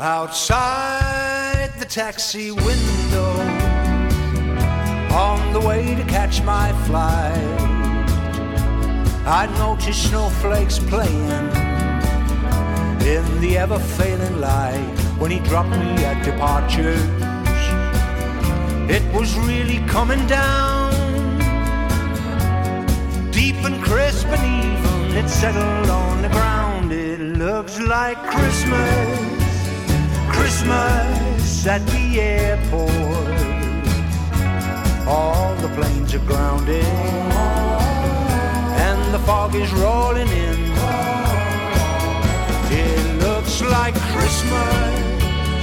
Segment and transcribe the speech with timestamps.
[0.00, 3.32] Outside the taxi window,
[5.12, 7.36] on the way to catch my flight,
[9.26, 11.50] I noticed snowflakes playing
[13.06, 17.04] in the ever failing light when he dropped me at departures.
[18.90, 20.92] It was really coming down,
[23.30, 25.18] deep and crisp and even.
[25.22, 26.90] It settled on the ground.
[26.90, 29.39] It looks like Christmas.
[30.50, 32.90] Christmas at the airport.
[35.06, 36.84] All the planes are grounded,
[38.88, 40.72] and the fog is rolling in.
[42.72, 45.62] It looks like Christmas,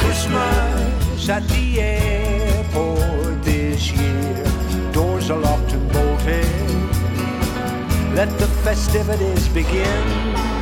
[0.00, 4.44] Christmas at the airport this year.
[4.90, 6.44] Doors are locked and bolted.
[8.16, 10.53] Let the festivities begin.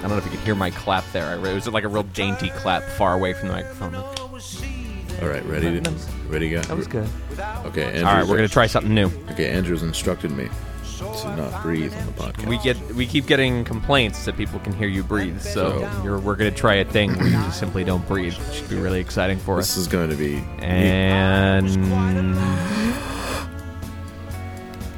[0.00, 1.26] I don't know if you could hear my clap there.
[1.26, 3.94] I re- It was like a real dainty clap far away from the microphone.
[3.94, 5.90] All right, ready to
[6.28, 6.62] ready to go.
[6.62, 7.06] That was good.
[7.66, 9.10] Okay, Andrew's, All right, we're gonna try something new.
[9.32, 10.48] Okay, Andrew's instructed me
[10.98, 12.46] to not breathe on the podcast.
[12.46, 16.18] We get we keep getting complaints that people can hear you breathe, so So- you're,
[16.18, 18.32] we're gonna try a thing where you just simply don't breathe.
[18.48, 19.74] It should be really exciting for this us.
[19.74, 21.68] This is going to be And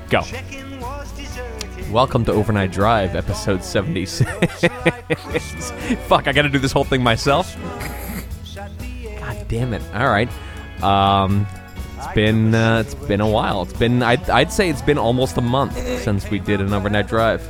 [0.09, 0.22] go.
[1.92, 2.25] Check-in was deserted.
[2.25, 4.30] Welcome to Overnight Drive, episode 76.
[6.08, 7.56] Fuck, I gotta do this whole thing myself.
[9.19, 9.82] God damn it!
[9.94, 10.28] All right,
[10.82, 11.47] um,
[11.98, 13.62] it's been uh, it's been a while.
[13.62, 17.08] It's been I'd, I'd say it's been almost a month since we did an overnight
[17.08, 17.42] drive.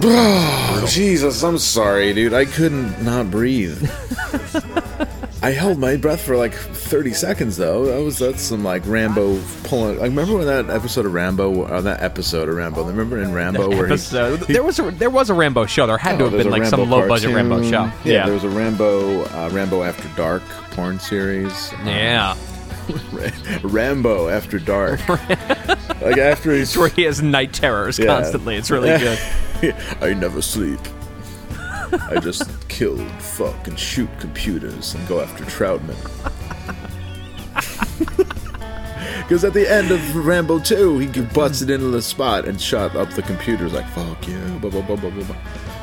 [0.88, 2.32] Jesus, I'm sorry, dude.
[2.32, 3.90] I couldn't not breathe.
[5.44, 7.86] I held my breath for like 30 seconds though.
[7.86, 9.98] That was that's some like Rambo pulling.
[9.98, 12.84] I remember when that episode of Rambo, or that episode of Rambo.
[12.84, 15.88] Remember in Rambo where he- Episode- he, there was a, there was a Rambo show.
[15.88, 17.90] There had to Oh, have been like some Rambo low budget Rambo show.
[18.04, 21.72] Yeah, there was a Rambo, uh, Rambo After Dark porn series.
[21.72, 22.36] Um, yeah.
[23.64, 25.06] Rambo After Dark.
[25.08, 28.06] like after he's where he has night terrors Yeah.
[28.06, 28.56] constantly.
[28.56, 29.18] It's really good.
[30.00, 30.78] I never sleep.
[31.92, 35.96] I just kill, fuck, and shoot computers and go after Troutman.
[39.22, 43.08] Because at the end of Rambo 2, he busted into the spot and shot up
[43.10, 45.36] the computers like, fuck you, blah, blah, blah, blah, blah, blah.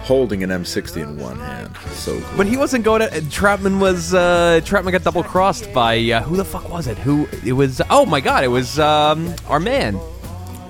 [0.03, 1.75] Holding an M60 in one hand.
[1.93, 2.37] So cool.
[2.37, 3.07] But he wasn't going to.
[3.21, 4.13] Troutman was.
[4.13, 6.97] Uh, Troutman got double crossed by uh, who the fuck was it?
[6.97, 7.79] Who it was?
[7.91, 8.43] Oh my god!
[8.43, 9.93] It was um, our man.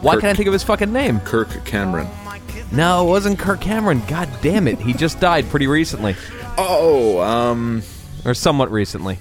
[0.01, 1.21] Why Kirk- can't I think of his fucking name?
[1.21, 2.07] Kirk Cameron.
[2.71, 4.01] No, it wasn't Kirk Cameron.
[4.07, 4.79] God damn it!
[4.79, 6.15] He just died pretty recently,
[6.57, 7.81] Oh, um,
[8.25, 9.17] or somewhat recently.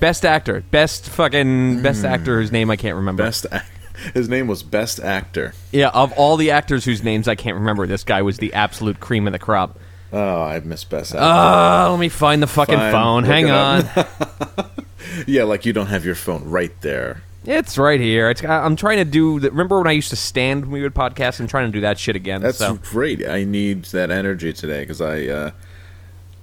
[0.00, 3.22] Best actor, best fucking best actor whose name I can't remember.
[3.24, 3.46] best.
[4.14, 5.52] His name was Best Actor.
[5.70, 8.98] Yeah, of all the actors whose names I can't remember, this guy was the absolute
[9.00, 9.78] cream of the crop.
[10.12, 11.22] Oh, I miss Best Actor.
[11.24, 13.22] Uh, let me find the fucking Fine, phone.
[13.22, 13.84] look Hang it on.
[13.94, 14.80] up.
[15.26, 17.22] yeah, like you don't have your phone right there.
[17.44, 18.30] It's right here.
[18.30, 19.40] It's, I- I'm trying to do.
[19.40, 21.40] The, remember when I used to stand when we would podcast?
[21.40, 22.40] I'm trying to do that shit again.
[22.40, 22.74] That's so.
[22.74, 23.26] great.
[23.26, 25.50] I need that energy today because I, uh,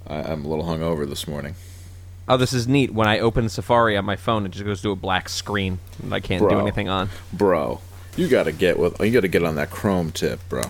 [0.06, 1.54] I I'm a little hungover this morning.
[2.28, 2.92] Oh, this is neat.
[2.92, 5.80] When I open Safari on my phone, it just goes to a black screen.
[6.02, 7.08] And I can't do anything on.
[7.32, 7.80] Bro,
[8.16, 10.62] you got to get with you got to get on that Chrome tip, bro.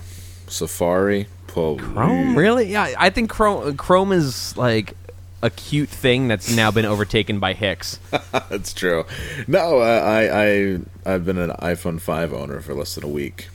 [0.46, 2.72] Safari, pull Chrome, really?
[2.72, 4.96] Yeah, I think Chrome Chrome is like
[5.42, 7.98] a cute thing that's now been overtaken by Hicks.
[8.50, 9.04] That's true.
[9.46, 10.78] No, I, I I
[11.14, 13.48] I've been an iPhone five owner for less than a week.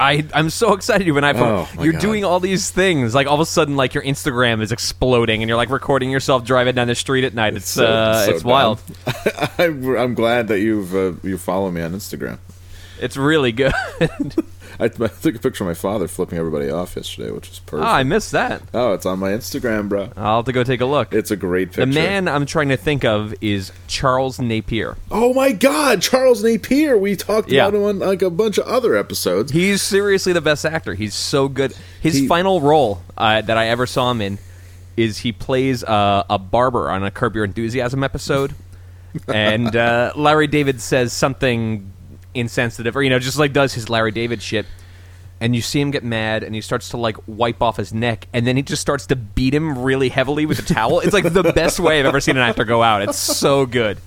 [0.00, 1.68] I I'm so excited when iPhone.
[1.76, 2.00] Oh, you're God.
[2.02, 3.14] doing all these things.
[3.14, 6.44] Like all of a sudden, like your Instagram is exploding, and you're like recording yourself
[6.44, 7.54] driving down the street at night.
[7.54, 8.80] It's, so- uh, so it's wild.
[9.58, 12.38] I'm, I'm glad that you've uh, you follow me on Instagram.
[13.00, 13.72] It's really good.
[14.80, 17.80] I, I took a picture of my father flipping everybody off yesterday, which was oh.
[17.82, 18.62] I missed that.
[18.72, 20.10] oh, it's on my Instagram, bro.
[20.16, 21.12] I'll have to go take a look.
[21.12, 21.86] It's a great picture.
[21.86, 24.96] the man I'm trying to think of is Charles Napier.
[25.10, 26.96] Oh my God, Charles Napier.
[26.96, 27.66] We talked Yeah.
[27.66, 29.50] about him on like a bunch of other episodes.
[29.50, 30.94] He's seriously the best actor.
[30.94, 31.74] He's so good.
[32.00, 34.38] His He- final role uh, that I ever saw him in
[34.96, 38.54] is he plays uh, a barber on a Curb Your Enthusiasm episode,
[39.28, 41.92] and uh, Larry David says something
[42.38, 44.66] insensitive, or you know, just like does his Larry David shit.
[45.40, 48.26] And you see him get mad, and he starts to like wipe off his neck,
[48.32, 50.98] and then he just starts to beat him really heavily with a towel.
[50.98, 53.02] It's like the best way I've ever seen an actor go out.
[53.02, 53.98] It's so good.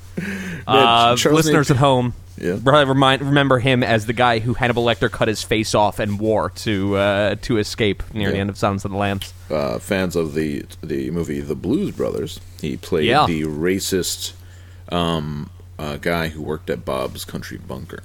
[0.68, 2.60] Uh, Charles listeners Napier- at home, Yeah.
[2.62, 6.20] probably remind, remember him as the guy who Hannibal Lecter cut his face off and
[6.20, 9.34] wore to uh, to escape near the end of Silence of the Lambs.
[9.50, 12.42] uh, fans of the the movie The Blues Brothers.
[12.60, 13.26] He played Yeah.
[13.26, 14.34] the racist
[14.90, 15.50] um,
[15.80, 18.04] uh, guy who worked at Bob's Country Bunker.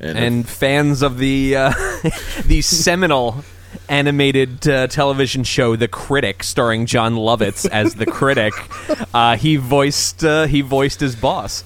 [0.00, 1.72] And, And fans of the uh,
[2.46, 3.44] the seminal
[3.88, 8.54] animated uh, television show The Critic, starring Jon Lovitz as the critic,
[9.14, 11.64] uh, he voiced uh, he voiced his boss,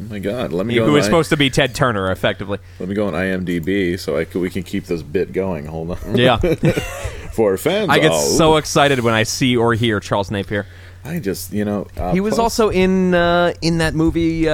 [0.00, 0.92] oh my God, let me who go.
[0.92, 2.58] was on, supposed to be Ted Turner, effectively.
[2.80, 5.66] let me go on IMDb so I c- we can keep this bit going.
[5.66, 6.16] Hold on.
[6.16, 6.36] Yeah,
[7.34, 10.66] For fans, I get so excited when I see or hear Charles Napier.
[11.04, 14.48] I just you know uh, He was plus- also in uh, in that movie.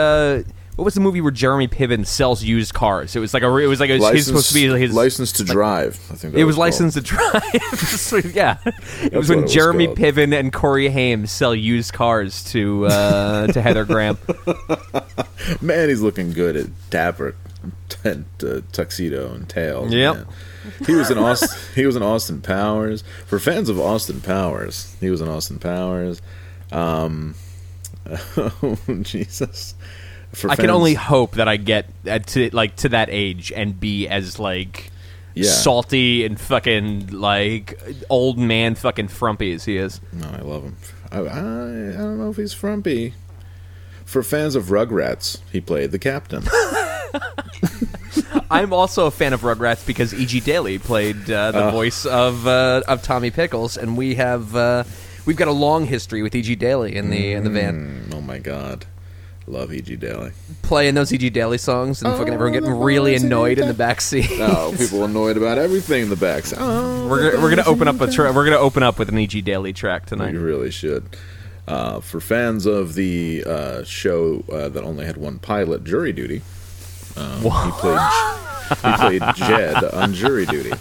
[0.77, 3.15] What was the movie where Jeremy Piven sells used cars?
[3.15, 3.57] It was like a.
[3.59, 6.01] It was like a, license, he's supposed to be his license to drive.
[6.11, 6.61] I think that It was called.
[6.67, 7.43] licensed to drive.
[7.83, 8.59] So, yeah,
[9.03, 9.99] it was when it was Jeremy called.
[9.99, 14.17] Piven and Corey Haim sell used cars to uh, to Heather Graham.
[15.61, 17.35] Man, he's looking good at dapper
[18.05, 19.93] and uh, tuxedo and tail.
[19.93, 20.15] Yep.
[20.17, 20.27] man.
[20.87, 21.59] He was in Austin.
[21.75, 23.05] he was in Austin Powers.
[23.27, 26.23] For fans of Austin Powers, he was in Austin Powers.
[26.71, 27.35] Um,
[28.37, 29.75] oh Jesus!
[30.33, 33.53] For I can fans- only hope that I get uh, to like to that age
[33.55, 34.91] and be as like
[35.35, 35.51] Yeah.
[35.51, 40.01] salty and fucking like old man fucking frumpy as he is.
[40.13, 40.77] No, I love him.
[41.11, 43.15] I, I, I don't know if he's frumpy.
[44.07, 46.45] For fans of Rugrats, he played the captain.
[48.51, 50.41] I'm also a fan of Rugrats because E.G.
[50.41, 54.85] Daily played uh, the voice of uh, of Tommy Pickles, and we have uh,
[55.25, 56.55] we've got a long history with E.G.
[56.57, 58.85] Daily in the in the van, oh my God,
[59.47, 59.97] love E.G.
[59.97, 60.33] Daily.
[60.63, 61.31] playing those E.G.
[61.31, 64.29] Daily songs, and fucking everyone getting really annoyed in the back seat.
[64.33, 66.45] Oh, people annoyed about everything in the back.
[66.57, 69.19] Oh, We're, gonna- we're gonna open up a tra- we're gonna open up with an
[69.19, 69.41] E.G.
[69.43, 70.33] Daly track tonight.
[70.33, 71.05] You really should.
[71.69, 76.43] Uh, for fans of the uh, show uh, that only had one pilot, Jury Duty,
[77.17, 78.01] um, he played
[78.69, 80.73] he played Jed on Jury Duty.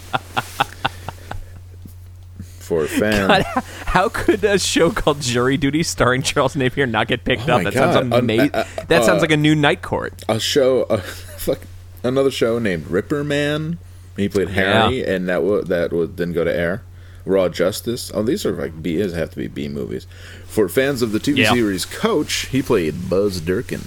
[2.71, 3.43] For God,
[3.85, 7.63] how could a show called Jury Duty starring Charles Napier not get picked Oh up?
[7.65, 8.13] That sounds God.
[8.17, 8.51] amazing.
[8.53, 10.23] Uh, uh, that sounds uh, like a new night court.
[10.29, 11.59] a show, uh, fuck,
[12.01, 13.77] another show named Ripper Man.
[14.15, 16.83] He played Harry, and that would that would then go to air.
[17.25, 18.09] Raw Justice.
[18.13, 18.95] Oh, these are like B.
[18.99, 20.07] Have to be B movies.
[20.45, 21.51] For fans of the TV Yeah.
[21.53, 23.81] series Coach, he played Buzz Durkin.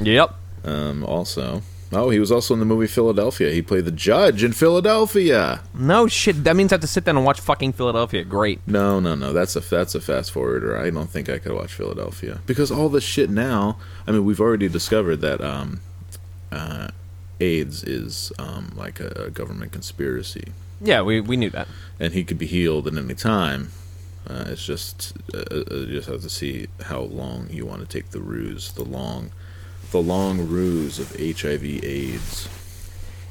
[0.00, 0.34] Yep.
[0.64, 3.50] Um, also, oh, he was also in the movie Philadelphia.
[3.50, 5.60] He played the judge in Philadelphia.
[5.74, 6.44] No shit.
[6.44, 8.24] That means I have to sit down and watch fucking Philadelphia.
[8.24, 8.60] Great.
[8.66, 9.32] No, no, no.
[9.32, 10.76] That's a that's a fast forwarder.
[10.76, 13.78] I don't think I could watch Philadelphia because all this shit now.
[14.06, 15.80] I mean, we've already discovered that um,
[16.50, 16.88] uh,
[17.40, 21.66] AIDS is um, like a, a government conspiracy, Yeah, we we knew that.
[21.98, 23.70] and he could be healed at any time.
[24.28, 27.86] Uh, it's just uh, uh, you just have to see how long you want to
[27.86, 29.32] take the ruse, the long,
[29.92, 32.48] the long ruse of HIV/AIDS.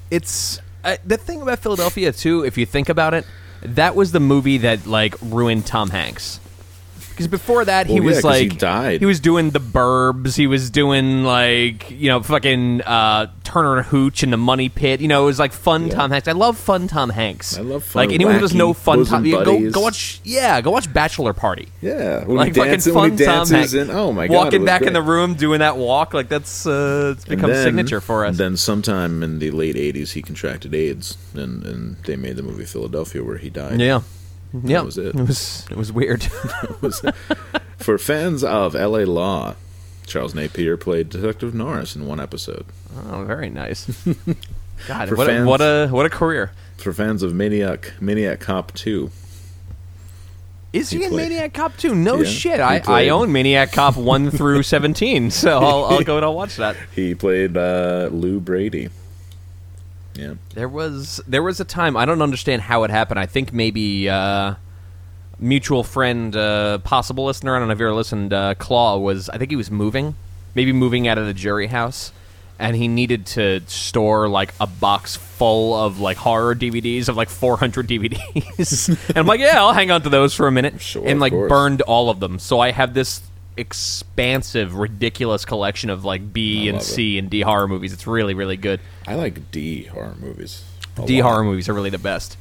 [0.10, 2.44] It's uh, the thing about Philadelphia too.
[2.46, 3.25] If you think about it,
[3.62, 6.39] that was the movie that like ruined Tom Hanks.
[7.10, 9.00] Because before that, he Well, yeah, was like he died.
[9.01, 10.36] He was doing the Burbs.
[10.38, 15.01] He was doing like you know fucking uh, Turner and Hooch and the Money Pit.
[15.01, 15.96] You know, it was like fun Yeah.
[15.96, 16.27] Tom Hanks.
[16.27, 17.58] I love fun Tom Hanks.
[17.58, 20.22] I love fun, Like anyone who doesn't know fun Tom, yeah, go go watch.
[20.24, 21.67] Yeah, go watch Bachelor Party.
[21.81, 23.74] Yeah, when Like fucking fun Tom Hanks.
[23.75, 27.25] oh my god, walking back in the room doing that walk like that's uh, it's
[27.25, 28.29] become then- signature for us.
[28.29, 32.43] And then sometime in the late '80s, he contracted AIDS, and, and they made the
[32.43, 33.79] movie Philadelphia, where he died.
[33.81, 34.01] yeah,
[34.63, 35.08] yeah, was it.
[35.15, 36.27] It was it was weird.
[36.81, 37.01] Was-
[37.77, 39.05] For fans of L.A.
[39.05, 39.55] Law,
[40.05, 42.65] Charles Napier played Detective Norris in one episode.
[43.10, 43.86] Oh, very nice.
[44.88, 46.52] God, what a, what a what a career.
[46.78, 49.12] For fans of Maniac, Maniac Cop 2,
[50.74, 51.94] Is he, He in Maniac Cop 2?
[51.94, 52.60] No Yeah, shit.
[52.60, 56.56] I, I own Maniac Cop 1 through 17, so I'll, I'll go and I'll watch
[56.56, 56.76] that.
[56.96, 58.90] he played uh, Lou Brady.
[60.16, 63.18] Yeah, There was there was a time I don't understand how it happened.
[63.20, 64.56] I think maybe uh,
[65.40, 67.56] mutual friend, uh, possible listener.
[67.56, 68.34] I don't know if you ever listened.
[68.34, 70.16] Uh, Claw was I think he was moving,
[70.56, 72.12] maybe moving out of the jury house,
[72.62, 77.27] and he needed to store like a box full of like horror DVDs of like
[77.27, 78.88] 400 DVDs.
[79.10, 81.34] and I'm like, yeah, I'll hang on to those for a minute, Sure, and like
[81.34, 82.38] burned all of them.
[82.38, 83.24] So I have this
[83.58, 87.94] expansive, ridiculous collection of like B I and C and D horror movies.
[87.94, 88.80] It's really, really good.
[89.08, 90.63] I like D horror movies.
[91.06, 91.30] D lot.
[91.32, 92.38] horror movies are really the best.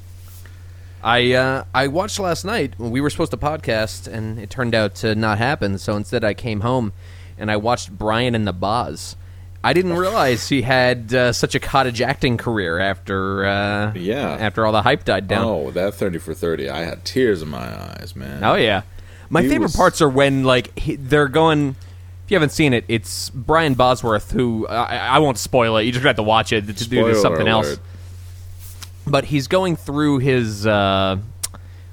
[1.03, 2.75] I uh, I watched last night.
[2.77, 5.79] When we were supposed to podcast, and it turned out to not happen.
[5.79, 6.93] So instead, I came home
[7.39, 9.17] and I watched Brian and the Boz.
[9.63, 14.31] I didn't realize he had uh, such a cottage acting career after uh, Yeah.
[14.41, 15.45] after all the hype died down.
[15.45, 16.71] Oh, that thirty for thirty!
[16.71, 18.43] I had tears in my eyes, man.
[18.43, 18.83] Oh yeah,
[19.29, 21.77] my He favorite was- parts are when like he, they're going.
[22.25, 25.83] If you haven't seen it, it's Brian Bosworth who I, I won't spoil it.
[25.83, 27.79] You just have to watch it to do something else.
[29.07, 31.19] But he's going through his uh,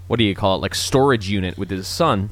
[0.07, 2.29] what do you call it, like storage unit with his son,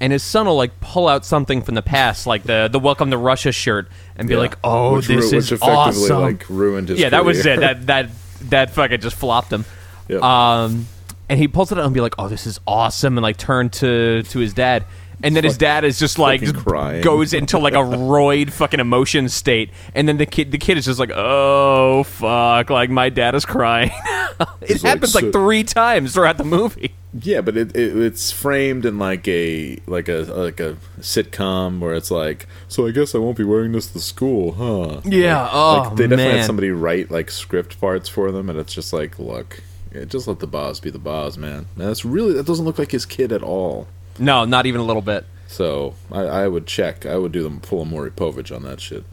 [0.00, 3.10] and his son will like pull out something from the past, like the the Welcome
[3.10, 4.40] to Russia shirt, and be Yeah.
[4.40, 6.98] like, "Oh, Which this ru- is which effectively awesome." like ruined his.
[7.00, 7.60] yeah, that was it.
[7.60, 8.10] That that
[8.50, 9.64] that fucking just flopped him.
[10.08, 10.22] Yep.
[10.22, 10.86] Um,
[11.28, 13.68] and he pulls it out and be like, "Oh, this is awesome," and like turn
[13.70, 14.84] to to his dad.
[15.20, 17.02] And then his dad is just like just crying.
[17.02, 20.84] goes into like a roid fucking emotion state, and then the kid the kid is
[20.84, 23.90] just like, oh fuck, like my dad is crying.
[24.40, 26.94] it He's like, happens like "So-" three times throughout the movie.
[27.14, 31.94] Yeah, but it, it it's framed in like a like a like a sitcom where
[31.94, 35.00] it's like, so I guess I won't be wearing this to school, huh?
[35.04, 36.36] Yeah, Like, oh, like, they definitely man.
[36.36, 39.62] had somebody write like script parts for them, and it's just like, look,
[39.94, 41.66] yeah, just let the boss be the boss, man.
[41.76, 43.88] And that's really that doesn't look like his kid at all.
[44.18, 45.24] No, not even a little bit.
[45.46, 47.06] So I, I would check.
[47.06, 49.04] I would do them full of Maury Povich on that shit.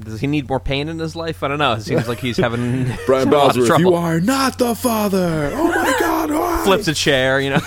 [0.00, 1.42] Does he need more pain in his life?
[1.42, 1.74] I don't know.
[1.74, 3.80] It seems like he's having Brian of trouble.
[3.80, 5.50] you are not the father.
[5.54, 6.30] Oh my God!
[6.32, 6.64] Why?
[6.64, 7.60] flips a chair, you know.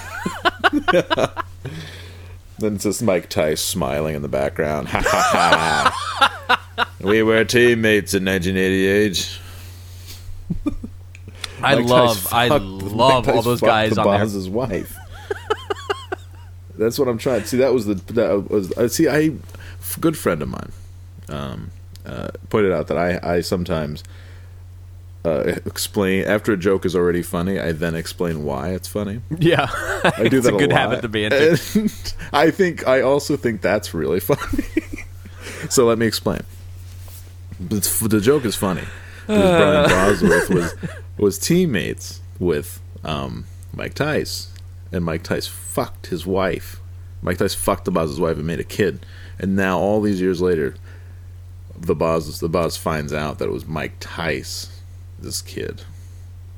[2.60, 4.88] Then it's just Mike Tice smiling in the background.
[4.89, 5.93] Ha ha
[6.75, 6.91] ha.
[7.01, 9.39] we were teammates in 1988.
[11.62, 14.19] I Mike love, Tice I fucked- love all those guys the on there.
[14.19, 14.96] boss's wife.
[16.77, 17.41] That's what I'm trying.
[17.41, 18.72] To see, that was the that was.
[18.77, 19.07] I see.
[19.07, 19.31] I
[20.00, 20.72] good friend of mine,
[21.29, 21.72] um,
[22.07, 24.03] uh, pointed out that I I sometimes.
[25.25, 27.59] Uh, explain after a joke is already funny.
[27.59, 29.19] I then explain why it's funny.
[29.37, 31.59] Yeah, I do it's that a good habit to be into.
[31.75, 34.63] And I think I also think that's really funny.
[35.69, 36.43] so let me explain.
[37.71, 38.83] It's, the joke is funny.
[39.25, 40.75] Because Brian Bosworth was
[41.17, 44.53] was teammates with um, Mike Tice,
[44.93, 46.79] and Mike Tice fucked his wife.
[47.21, 49.05] Mike Tice fucked the boss's wife and made a kid,
[49.39, 50.75] and now all these years later,
[51.79, 54.81] the boss the boss finds out that it was Mike Tice,
[55.19, 55.84] this kid.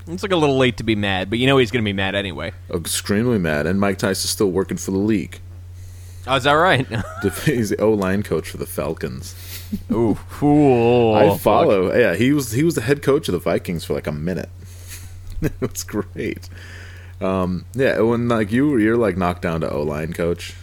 [0.07, 1.93] It's like a little late to be mad, but you know he's going to be
[1.93, 2.51] mad anyway.
[2.73, 5.39] Extremely mad, and Mike Tice is still working for the league.
[6.27, 6.85] Oh, is that right?
[7.45, 9.35] He's the O line coach for the Falcons.
[9.91, 11.41] Ooh, ooh, I fuck.
[11.41, 11.95] follow.
[11.95, 14.49] Yeah, he was he was the head coach of the Vikings for like a minute.
[15.41, 16.49] it was great.
[17.21, 20.55] Um, yeah, when like you you're like knocked down to O line coach.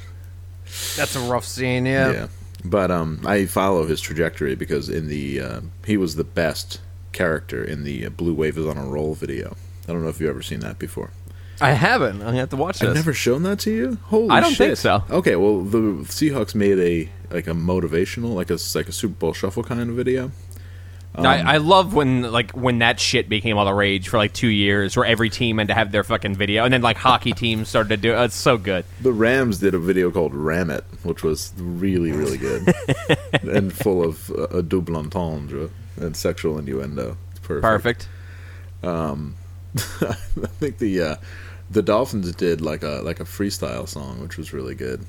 [0.97, 1.87] That's a rough scene.
[1.87, 2.13] Yeah.
[2.13, 2.29] Yeah,
[2.71, 6.81] but um, I follow his trajectory because in the uh, he was the best
[7.13, 9.57] character in the uh, Blue Wave is on a roll video.
[9.89, 11.11] I don't know if you've ever seen that before.
[11.61, 12.23] I haven't.
[12.23, 12.89] I have to watch this.
[12.89, 13.99] I've never shown that to you.
[14.05, 14.59] Holy I don't shit.
[14.59, 15.05] think so.
[15.11, 19.33] Okay, well the Seahawks made a like a motivational, like a like a Super Bowl
[19.33, 20.31] shuffle kind of video.
[21.15, 24.35] I, Um, I love when like when that shit became all the rage for like
[24.35, 27.33] two years, where every team had to have their fucking video, and then like hockey
[27.33, 28.23] teams started to do it.
[28.25, 28.85] It's so good.
[29.01, 32.75] The Rams did a video called "Ram It," which was really, really good
[33.43, 37.17] and full of uh, a double entendre and sexual innuendo.
[37.31, 37.63] It's perfect.
[37.63, 38.09] Perfect.
[40.01, 40.15] I
[40.59, 41.17] think the uh,
[41.71, 45.05] the Dolphins did like a like a freestyle song, which was really good.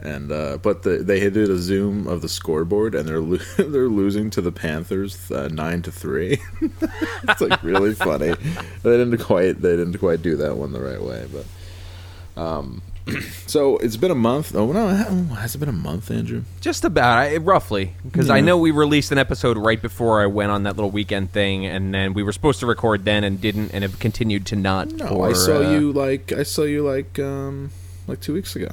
[0.00, 3.88] And uh, but the, they did a zoom of the scoreboard, and they're lo- they're
[3.88, 6.38] losing to the Panthers uh, nine to three.
[6.60, 8.34] it's like really funny.
[8.82, 12.82] They didn't quite they didn't quite do that one the right way, but um,
[13.46, 14.54] so it's been a month.
[14.54, 16.42] Oh no, oh, has it been a month, Andrew?
[16.60, 20.50] Just about, I, roughly, because I know we released an episode right before I went
[20.50, 23.72] on that little weekend thing, and then we were supposed to record then and didn't,
[23.72, 24.92] and have continued to not.
[24.92, 27.70] No, I saw uh, you like I saw you like um
[28.06, 28.68] like two weeks ago.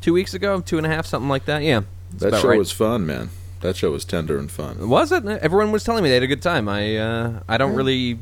[0.00, 1.62] Two weeks ago, two and a half, something like that.
[1.62, 1.82] Yeah,
[2.18, 2.58] That show right.
[2.58, 3.30] was fun, man.
[3.60, 4.88] That show was tender and fun.
[4.88, 5.24] Was it?
[5.26, 6.68] Everyone was telling me they had a good time.
[6.68, 8.18] I uh, I don't really,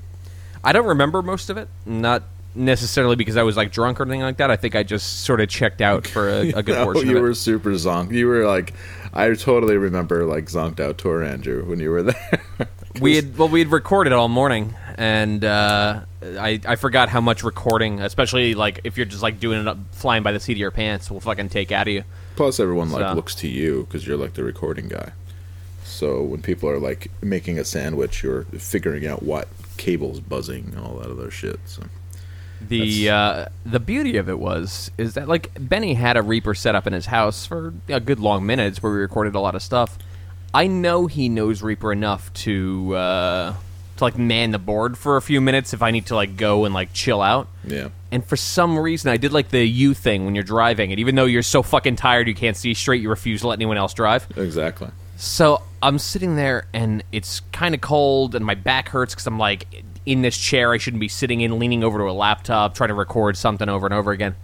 [0.64, 1.68] I don't remember most of it.
[1.84, 2.22] Not
[2.54, 4.50] necessarily because I was like drunk or anything like that.
[4.50, 7.16] I think I just sort of checked out for a, a good No, portion you
[7.18, 7.34] of were it.
[7.34, 8.12] super zonked.
[8.12, 8.72] You were like,
[9.12, 12.42] I totally remember like zonked out tour Andrew when you were there.
[12.98, 17.42] We had well, we had recorded all morning, and uh, I I forgot how much
[17.44, 20.58] recording, especially like if you're just like doing it up, flying by the seat of
[20.58, 22.04] your pants, will fucking take out of you.
[22.36, 25.12] Plus, everyone like So- looks to you because you're like the recording guy.
[25.84, 30.78] So when people are like making a sandwich, you're figuring out what cables buzzing and
[30.78, 31.58] all that other shit.
[31.66, 31.84] So
[32.60, 36.74] The uh, the beauty of it was is that like Benny had a Reaper set
[36.74, 39.62] up in his house for a good long minutes where we recorded a lot of
[39.62, 39.98] stuff.
[40.54, 43.54] I know he knows Reaper enough to uh,
[43.98, 46.64] to like man the board for a few minutes if I need to like go
[46.64, 47.48] and like chill out.
[47.64, 51.00] yeah, And for some reason, I did like the you thing when you're driving, and
[51.00, 53.76] even though you're so fucking tired you can't see straight, you refuse to let anyone
[53.76, 54.26] else drive.
[54.36, 54.88] exactly.
[55.16, 59.38] So I'm sitting there, and it's kind of cold, and my back hurts because I'm
[59.38, 59.66] like
[60.04, 62.94] in this chair I shouldn't be sitting in, leaning over to a laptop, trying to
[62.94, 64.36] record something over and over again.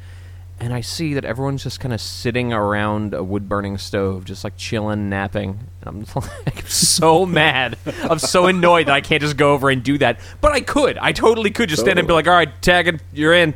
[0.63, 4.45] And I see that everyone's just kind of sitting around a wood burning stove, just
[4.45, 5.59] like chilling, napping.
[5.81, 7.77] And I'm like, so mad.
[8.09, 10.21] I'm so annoyed that I can't just go over and do that.
[10.41, 10.99] But I could.
[10.99, 13.55] I totally could just stand and be like, all right, tagging, you're in.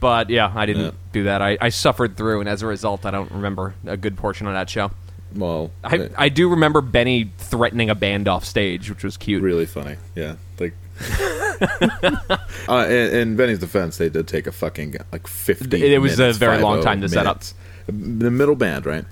[0.00, 0.90] But yeah, I didn't Yeah.
[1.12, 1.40] do that.
[1.40, 4.52] I, I suffered through, and as a result, I don't remember a good portion of
[4.52, 4.90] that show.
[5.34, 9.42] Well, I, I do remember Benny threatening a band off stage, which was cute.
[9.42, 9.96] really funny.
[10.14, 10.74] Yeah, like.
[12.68, 15.94] uh, in, in Benny's defense, they did take a fucking like fifty.
[15.94, 17.42] It was a very long time to set up.
[17.86, 19.04] The middle band, right,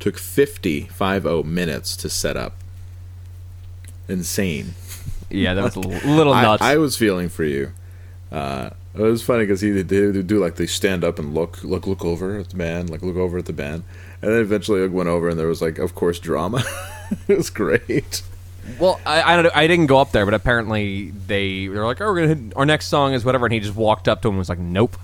[0.00, 2.54] took 50, 50 minutes to set up.
[4.08, 4.74] Insane.
[5.30, 6.62] Yeah, that was a little, little I, nuts.
[6.62, 7.72] I was feeling for you.
[8.32, 11.62] Uh, it was funny because he did, they do like they stand up and look,
[11.62, 13.84] look, look over at the band, like look over at the band,
[14.22, 16.64] and then eventually like, went over and there was like, of course, drama.
[17.28, 18.22] it was great.
[18.78, 19.50] Well, I, I don't know.
[19.54, 22.66] I didn't go up there, but apparently they were like, "Oh, we're gonna hit, our
[22.66, 24.96] next song is whatever," and he just walked up to him and was like, "Nope."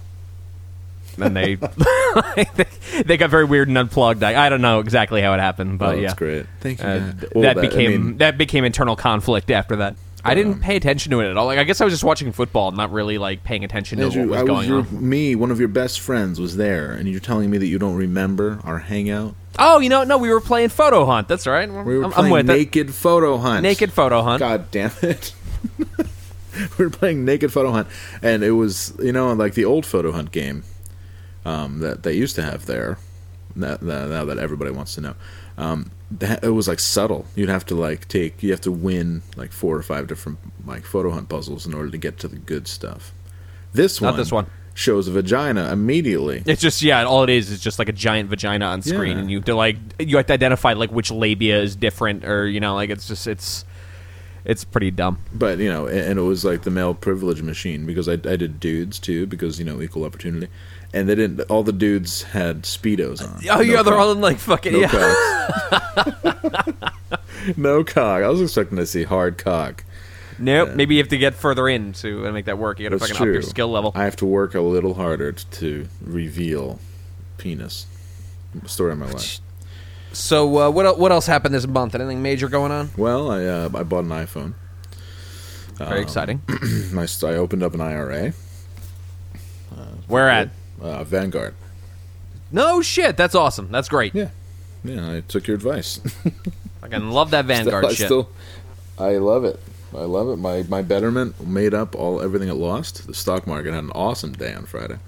[1.18, 1.54] Then they
[3.04, 4.22] they got very weird and unplugged.
[4.22, 6.46] I, I don't know exactly how it happened, but oh, yeah, that's great.
[6.60, 6.86] Thank you.
[6.86, 7.20] Uh, God.
[7.20, 9.96] th- Well, that, I became mean, that became internal conflict after that.
[10.24, 11.46] I didn't pay attention to it at all.
[11.46, 14.22] Like I guess I was just watching football, not really like paying attention to Andrew,
[14.22, 15.08] what was I going your, on.
[15.08, 17.96] Me, one of your best friends, was there, and you're telling me that you don't
[17.96, 19.34] remember our hangout.
[19.58, 21.28] Oh, you know, no, we were playing photo hunt.
[21.28, 21.68] That's right.
[21.68, 22.52] We were I'm, I'm playing with it.
[22.52, 23.62] naked photo hunt.
[23.62, 24.40] Naked photo hunt.
[24.40, 25.34] God damn it.
[26.78, 27.88] we were playing naked photo hunt,
[28.22, 30.62] and it was you know like the old photo hunt game
[31.44, 32.98] um, that they used to have there.
[33.54, 35.14] Now now that everybody wants to know,
[35.58, 37.26] um, that, it was like subtle.
[37.34, 40.84] You'd have to like take, you have to win like four or five different like
[40.84, 43.12] photo hunt puzzles in order to get to the good stuff.
[43.72, 44.46] This one, Not this one.
[44.74, 46.42] shows a vagina immediately.
[46.46, 49.18] It's just yeah, all it is is just like a giant vagina on screen, Yeah.
[49.22, 52.46] and you have to like you have to identify like which labia is different, or
[52.46, 53.64] you know, like it's just it's
[54.44, 55.18] it's pretty dumb.
[55.32, 58.36] But you know, and and it was like the male privilege machine because I, I
[58.36, 60.48] did dudes too because you know equal opportunity,
[60.92, 61.40] and they didn't.
[61.50, 63.40] All the dudes had speedos on.
[63.50, 64.88] Oh No yeah, they're all in like fucking no yeah.
[65.72, 66.94] cock.
[67.56, 68.22] no cock.
[68.22, 69.84] I was expecting to see hard cock.
[70.38, 70.70] Nope.
[70.74, 72.80] Maybe you have to get further in to uh, make that work.
[72.80, 73.30] You got to fucking true.
[73.30, 73.92] up your skill level.
[73.94, 76.80] I have to work a little harder to reveal
[77.38, 77.86] penis.
[78.66, 79.40] Story of my life.
[80.12, 81.94] So uh, what el- what else happened this month?
[81.94, 82.90] Anything major going on?
[82.96, 84.54] Well, I uh, I bought an iPhone.
[85.78, 86.42] Very exciting.
[86.48, 88.32] I, I opened up an IRA.
[90.06, 90.50] Where at?
[90.80, 91.54] Uh, Vanguard.
[92.50, 93.16] No shit.
[93.16, 93.70] That's awesome.
[93.70, 94.14] That's great.
[94.14, 94.28] Yeah,
[94.84, 95.12] yeah.
[95.16, 96.00] I took your advice.
[96.82, 98.06] I can love that Vanguard I shit.
[98.06, 98.28] still,
[98.98, 99.58] I love it.
[99.94, 100.36] I love it.
[100.36, 103.06] My my betterment made up all everything it lost.
[103.06, 104.98] The stock market had an awesome day on Friday,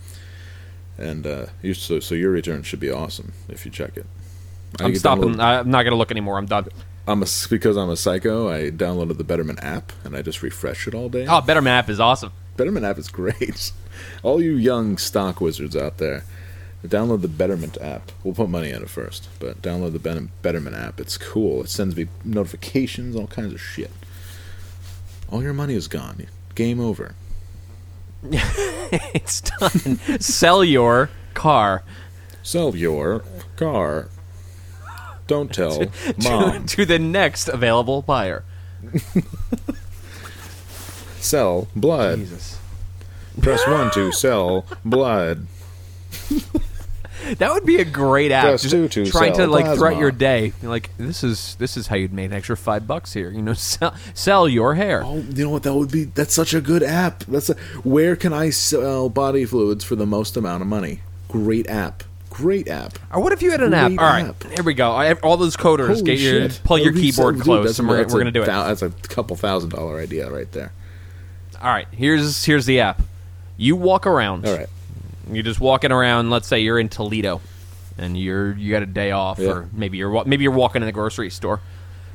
[0.99, 4.07] and uh, you so so your return should be awesome if you check it.
[4.81, 5.35] I I'm stopping.
[5.35, 6.39] download- I'm not gonna look anymore.
[6.39, 6.67] I'm done.
[7.07, 8.49] I'm a, because I'm a psycho.
[8.49, 11.27] I downloaded the Betterment app and I just refresh it all day.
[11.29, 12.33] Oh, Better Map is awesome.
[12.57, 13.73] Betterment app is great.
[14.23, 16.25] All you young stock wizards out there,
[16.87, 18.13] download the Betterment app.
[18.23, 21.01] We'll put money in it first, but download the Betterment app.
[21.01, 21.63] It's cool.
[21.65, 23.91] It sends me notifications, all kinds of shit.
[25.31, 26.27] All your money is gone.
[26.55, 27.15] Game over.
[28.23, 30.21] it's done.
[30.21, 31.83] Sell your car
[32.45, 33.25] Sell your
[33.57, 34.11] car.
[35.27, 35.91] Don't tell to,
[36.23, 36.67] mom.
[36.77, 38.45] to the next available buyer.
[41.19, 42.19] Sell blood.
[42.19, 42.59] Jesus.
[43.41, 45.47] Press one to sell blood.
[47.39, 48.45] That would be a great app.
[48.45, 49.79] Press Just two to trying to sell like plasma.
[49.79, 50.53] throughout your day.
[50.61, 53.31] You're like this is this is how you'd make an extra five bucks here.
[53.31, 55.03] You know, sell sell your hair.
[55.05, 55.63] Oh, you know what?
[55.63, 56.05] That would be.
[56.05, 57.21] That's such a good app.
[57.25, 61.01] That's a, where can I sell body fluids for the most amount of money?
[61.29, 62.03] Great app.
[62.29, 62.99] Great app.
[63.11, 63.87] Or what if you had an app?
[63.89, 64.43] Great All right, app.
[64.53, 64.91] here we go.
[64.91, 66.61] I, all those coders, Holy get your shit.
[66.65, 68.25] pull That your would be keyboard so- dude, close, that's- and we're, that's we're a
[68.25, 68.47] gonna do it.
[68.47, 70.73] thou- That's a couple thousand dollar idea right there.
[71.63, 73.01] All right, here's here's the app.
[73.57, 74.47] You walk around.
[74.47, 74.69] All right.
[75.33, 76.31] You're just walking around.
[76.31, 77.41] Let's say you're in Toledo,
[77.97, 79.51] and you're you got a day off, Yeah.
[79.51, 81.61] or maybe you're wa- maybe you're walking in the grocery store.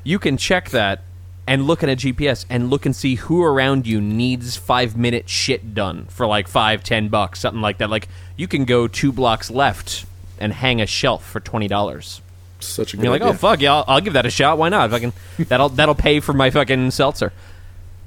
[0.04, 1.02] You can check that
[1.48, 5.28] and look at a GPS and look and see who around you needs five minute
[5.30, 7.90] shit done for like five ten bucks, something like that.
[7.90, 10.06] Like you can go two blocks left
[10.40, 12.22] and hang a shelf for twenty dollars.
[12.60, 13.34] Such a good And you're like, oh, idea.
[13.36, 14.58] oh fuck yeah, I'll, I'll give that a shot.
[14.58, 14.92] Why not?
[14.92, 17.32] Fucking that'll that'll pay for my fucking seltzer.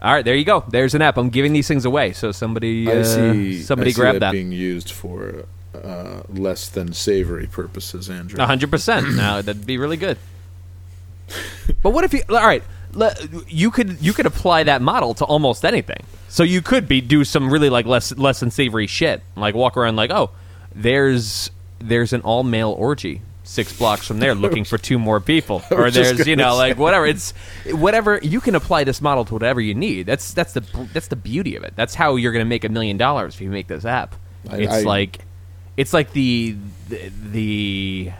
[0.03, 0.65] All right, there you go.
[0.69, 1.17] There's an app.
[1.17, 3.63] I'm giving these things away, so somebody I uh, see.
[3.63, 4.33] somebody I see grab that, that.
[4.33, 8.45] being used for uh, less than savory purposes, Andrew.
[8.45, 9.15] Hundred percent.
[9.15, 10.19] Now that'd be really good.
[11.83, 12.23] But what if you?
[12.29, 12.65] All right,
[13.47, 16.05] you could you could apply that model to almost anything.
[16.29, 19.77] So you could be do some really like less less than savory shit, like walk
[19.77, 20.31] around like, oh,
[20.75, 25.63] there's there's an all male orgy six blocks from there looking for two more people,
[25.71, 27.07] or there's you know like whatever.
[27.07, 27.33] It's
[27.67, 30.07] whatever you can apply this model to whatever you need.
[30.07, 30.61] That's that's the
[30.93, 31.75] that's the beauty of it.
[31.77, 34.15] That's how you're going to make a million dollars if you make this app.
[34.51, 35.21] I- it's I- like
[35.77, 36.57] it's like the
[36.89, 38.13] the, the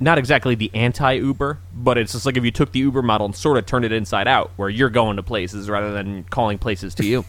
[0.00, 3.26] not exactly the anti Uber, but it's just like if you took the Uber model
[3.26, 6.58] and sort of turned it inside out, where you're going to places rather than calling
[6.58, 7.24] places to you.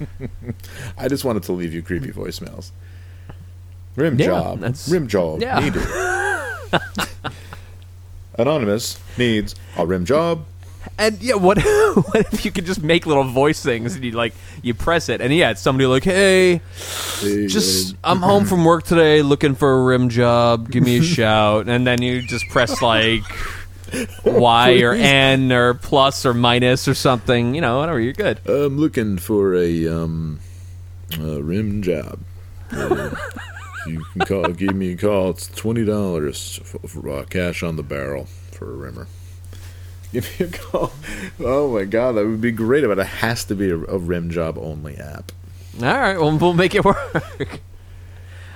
[0.98, 2.72] I just wanted to leave you creepy voicemails.
[3.96, 4.60] Rim Yeah, job.
[4.60, 5.60] that's- Rim job yeah.
[5.60, 5.82] needed.
[8.36, 10.44] Anonymous needs a rim job.
[10.98, 11.58] and yeah, what
[11.94, 15.20] what if you could just make little voice things and you like you press it
[15.20, 16.60] and yeah, it's somebody like, hey,
[17.20, 20.68] just I'm home from work today, looking for a rim job.
[20.70, 23.22] Give me a shout, and then you just press like.
[24.24, 28.00] Y or N or plus or minus or something, you know, whatever.
[28.00, 28.40] You're good.
[28.44, 30.40] I'm looking for a um
[31.20, 32.18] a rim job.
[32.72, 33.10] Uh,
[33.86, 34.48] you can call.
[34.52, 35.30] Give me a call.
[35.30, 36.60] It's twenty dollars
[37.08, 39.06] uh, cash on the barrel for a rimmer.
[40.12, 40.92] Give me a call.
[41.40, 42.84] Oh my god, that would be great.
[42.86, 45.32] But it has to be a, a rim job only app.
[45.80, 47.60] All right, well, we'll make it work.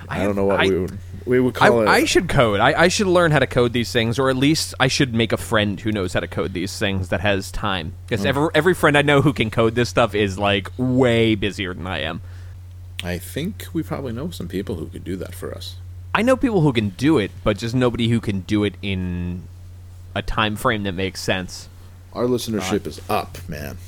[0.09, 1.89] I, don't know what I- we would we would I, call it.
[1.89, 2.61] I should code.
[2.61, 5.33] I, I should learn how to code these things, or at least I should make
[5.33, 7.93] a friend who knows how to code these things that has time.
[8.07, 8.29] Because Mm.
[8.29, 11.87] every, every friend I know who can code this stuff is like way busier than
[11.87, 12.23] I am.
[13.03, 15.77] I think we probably know some people who could do that for us.
[16.15, 19.45] I know people who can do it, but just nobody who can do it in
[20.15, 21.69] a time frame that makes sense.
[22.13, 23.79] Our listenership is up, man.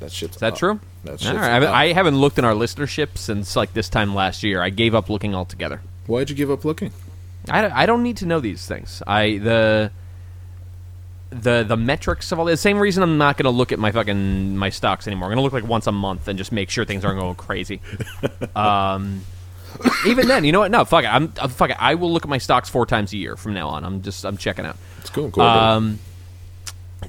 [0.00, 0.58] That shit's Is that up.
[0.58, 0.80] true?
[1.04, 1.42] That All right.
[1.42, 1.74] I, haven't, up.
[1.74, 4.62] I haven't looked in our listenership since like this time last year.
[4.62, 5.80] I gave up looking altogether.
[6.06, 6.92] Why'd you give up looking?
[7.48, 9.02] I, I don't need to know these things.
[9.06, 9.90] I the
[11.32, 13.90] the the metrics of all the same reason I'm not going to look at my
[13.90, 15.26] fucking my stocks anymore.
[15.26, 17.34] I'm going to look like once a month and just make sure things aren't going
[17.34, 17.80] crazy.
[18.56, 19.22] um,
[20.06, 20.70] even then, you know what?
[20.70, 21.08] No, fuck it.
[21.08, 21.76] I'm, I'm fuck it.
[21.80, 23.84] I will look at my stocks four times a year from now on.
[23.84, 24.76] I'm just I'm checking out.
[24.98, 25.30] It's cool.
[25.30, 25.98] cool Um,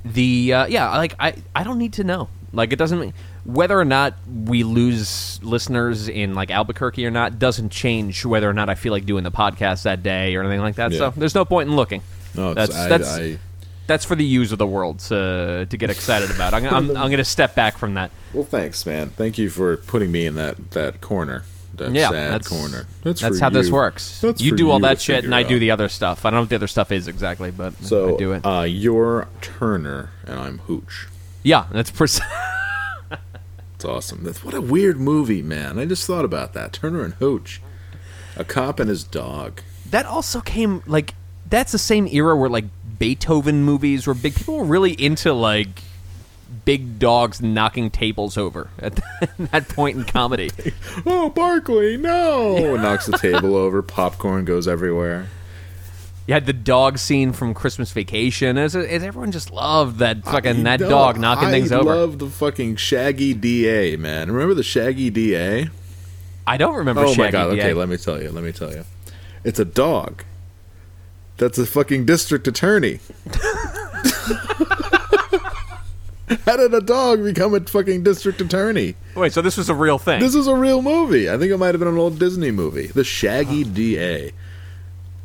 [0.05, 2.29] the uh, yeah, like I I don't need to know.
[2.53, 3.13] Like it doesn't mean
[3.45, 8.53] whether or not we lose listeners in like Albuquerque or not doesn't change whether or
[8.53, 10.91] not I feel like doing the podcast that day or anything like that.
[10.91, 10.97] Yeah.
[10.97, 12.01] So there's no point in looking.
[12.35, 13.37] no, that's I, that's I,
[13.87, 16.53] that's for the use of the world to to get excited about.
[16.53, 18.11] I'm I'm, I'm going to step back from that.
[18.33, 19.09] well, thanks, man.
[19.09, 21.43] Thank you for putting me in that that corner.
[21.75, 22.85] That Yeah, sad that's corner.
[23.01, 24.21] That's, for how this works.
[24.21, 26.23] That's you do all you that shit, and I do the other stuff.
[26.23, 28.45] I don't know what the other stuff is exactly, but So I do it.
[28.45, 31.07] Uh, you're Turner and I'm Hooch.
[31.41, 32.21] yeah, that's pers-
[33.75, 34.23] It's awesome.
[34.23, 35.79] That's what a weird movie, man.
[35.79, 36.73] I just thought about that.
[36.73, 37.59] Turner and Hooch,
[38.35, 39.61] a cop and his dog.
[39.89, 41.15] that also came like
[41.49, 42.65] that's the same era where like
[42.97, 44.35] Beethoven movies were big.
[44.35, 45.81] People were really into like
[46.65, 48.99] big dogs knocking tables over at
[49.51, 50.51] that point in comedy.
[51.05, 52.75] Oh, Barkley, no!
[52.77, 53.81] Knocks the table over.
[53.81, 55.27] Popcorn goes everywhere.
[56.27, 58.57] You had the dog scene from Christmas Vacation.
[58.57, 60.89] As, as everyone just loved that fucking I that know.
[60.89, 61.91] dog knocking I things over.
[61.91, 64.31] I love the fucking Shaggy DA, man.
[64.31, 65.69] Remember the Shaggy DA?
[66.47, 67.01] I don't remember.
[67.01, 67.55] Oh Shaggy my god!
[67.55, 67.61] DA.
[67.61, 68.29] Okay, let me tell you.
[68.31, 68.85] Let me tell you.
[69.43, 70.23] It's a dog.
[71.43, 73.01] That's a fucking district attorney.
[76.45, 78.95] How did a dog become a fucking district attorney?
[79.13, 80.21] Wait, so this was a real thing?
[80.21, 81.29] This is a real movie.
[81.29, 82.87] I think it might have been an old Disney movie.
[82.87, 84.31] The Shaggy DA.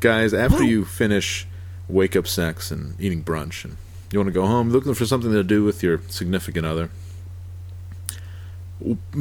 [0.01, 1.47] Guys, after you finish
[1.89, 3.77] wake up sex and eating brunch and
[4.11, 6.91] you want to go home looking for something to do with your significant other,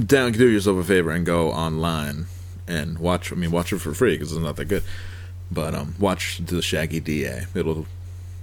[0.03, 2.25] down do yourself a favor and go online
[2.67, 3.31] and watch.
[3.31, 4.81] I mean, watch it for free because it's not that good.
[5.51, 7.45] But um, watch the Shaggy DA.
[7.55, 7.86] It'll,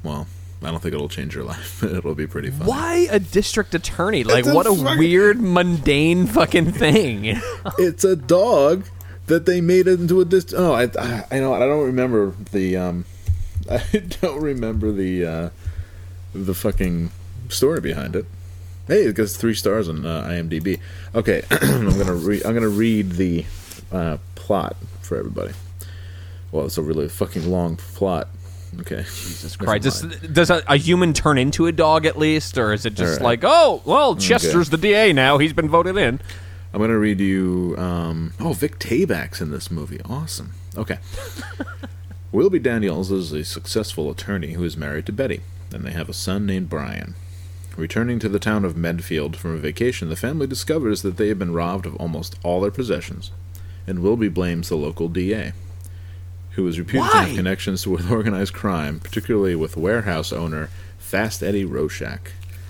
[0.03, 0.27] well,
[0.63, 1.83] I don't think it'll change your life.
[1.85, 2.67] it'll be pretty fun.
[2.67, 4.25] Why a district attorney?
[4.25, 7.25] Like, It's a what a fucking- weird, mundane fucking thing.
[7.79, 8.87] it's a dog
[9.27, 10.55] that they made into a dist.
[10.57, 11.55] Oh, I, I, I know.
[11.55, 12.77] I don't remember the.
[12.77, 13.05] Um,
[13.71, 13.83] I
[14.21, 15.51] don't remember the uh,
[16.35, 17.11] the fucking
[17.49, 18.27] story behind it.
[18.87, 20.79] Hey, it gets three stars on uh, IMDb.
[21.15, 23.47] Okay, I'm gonna re- I'm gonna read the
[23.91, 25.53] uh, plot for everybody.
[26.55, 28.29] Well, it's a really fucking long plot.
[28.83, 29.83] Okay, Jesus Right?
[29.83, 33.15] Does, does a, a human turn into a dog at least, or is it just
[33.15, 33.25] right.
[33.25, 35.39] like, oh, well, Chester's the DA now.
[35.39, 36.21] He's been voted in.
[36.73, 37.75] I'm gonna read you.
[37.77, 40.01] Um, oh, Vic Tayback's in this movie.
[40.05, 40.53] Awesome.
[40.77, 40.99] Okay.
[42.33, 45.41] Wilby Daniels is a successful attorney who is married to Betty,
[45.73, 47.17] and they have a son named Brian.
[47.77, 51.39] Returning to the town of Medfield from a vacation, the family discovers that they have
[51.41, 53.33] been robbed of almost all their possessions,
[53.89, 55.53] and Wilby blames the local DA,
[56.57, 61.65] who is reputed to have connections with organized crime, particularly with warehouse owner Fast Eddie
[61.65, 62.19] Roschak.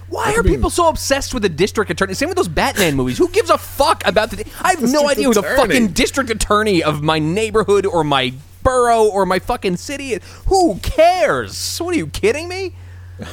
[0.09, 2.15] Why After are being- people so obsessed with the district attorney?
[2.15, 3.17] Same with those Batman movies.
[3.19, 4.45] Who gives a fuck about the?
[4.61, 5.57] I have no idea who the attorney.
[5.57, 10.21] fucking district attorney of my neighborhood or my borough or my fucking city is.
[10.47, 11.79] Who cares?
[11.79, 12.75] What are you kidding me?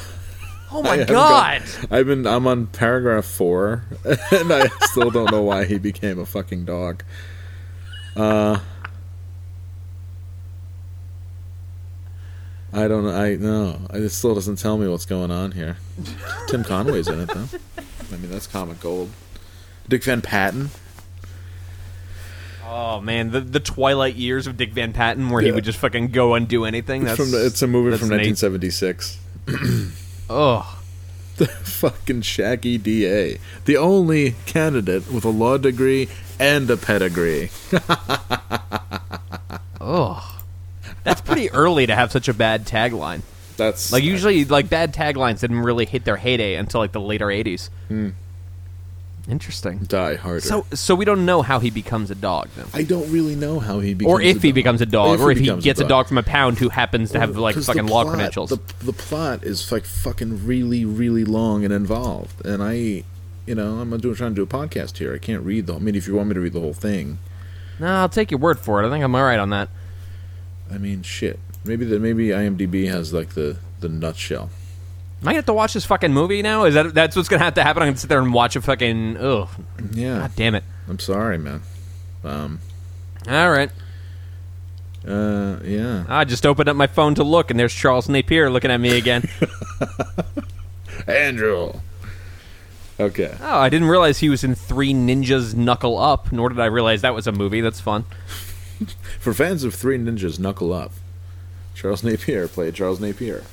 [0.74, 1.62] Oh my god!
[1.82, 3.84] got- I've been I'm on paragraph four,
[4.32, 7.04] and I still don't know why he became a fucking dog.
[8.16, 8.58] Uh,
[12.72, 13.14] I don't know.
[13.14, 13.78] I no.
[13.92, 15.76] It still doesn't tell me what's going on here.
[16.48, 17.48] Tim Conway's in it though.
[17.78, 19.10] I mean, that's comic gold.
[19.88, 20.70] Dick Van Patten.
[22.66, 26.08] Oh man, the the twilight years of Dick Van Patten, where he would just fucking
[26.08, 27.06] go and do anything.
[27.06, 29.18] It's That's the, it's a movie from 1976.
[30.30, 30.78] Oh,
[31.36, 36.08] The fucking Shaggy DA, the only candidate with a law degree
[36.38, 37.50] and a pedigree.
[39.80, 40.41] oh,
[41.04, 43.22] that's pretty early to have such a bad tagline.
[43.56, 47.26] That's Like usually, like bad taglines didn't really hit their heyday until like the later
[47.26, 47.68] '80s.
[47.88, 48.10] Hmm.
[49.28, 49.78] Interesting.
[49.78, 50.40] Die Harder.
[50.40, 53.60] So, so we don't know how he becomes a dog, then, I don't really know
[53.60, 54.54] how he becomes or if a he dog.
[54.54, 57.12] becomes a dog, or if he becomes gets a dog from a pound who happens
[57.12, 58.50] to have oh, like 'Cause the fucking law plot- credentials.
[58.50, 63.04] The, the plot is like fucking really, really long and involved, and I,
[63.46, 65.14] you know, I'm doing trying to do a podcast here.
[65.14, 65.76] I can't read the.
[65.76, 67.18] I mean, if you want me to read the whole thing,
[67.78, 68.88] no, I'll take your word for it.
[68.88, 69.68] I think I'm all right on that.
[70.72, 71.38] I mean, shit.
[71.64, 74.50] Maybe the maybe IMDb has like the the nutshell.
[75.20, 76.64] Am I gonna have to watch this fucking movie now?
[76.64, 77.82] Is that that's what's gonna have to happen?
[77.82, 79.16] I'm gonna sit there and watch a fucking.
[79.18, 79.48] Ugh,
[79.92, 80.64] Yeah, god damn it!
[80.88, 81.62] I'm sorry, man.
[82.24, 82.60] Um,
[83.28, 83.70] All right,
[85.06, 86.04] uh, yeah.
[86.08, 88.96] I just opened up my phone to look, and there's Charles Napier looking at me
[88.96, 89.28] again.
[91.06, 91.72] Andrew.
[93.00, 93.34] Okay.
[93.40, 96.30] oh, I didn't realize he was in Three Ninjas Knuckle Up.
[96.30, 97.60] Nor did I realize that was a movie.
[97.60, 98.04] That's fun.
[99.20, 100.92] For fans of Three Ninjas, knuckle up.
[101.74, 103.44] Charles Napier played Charles Napier.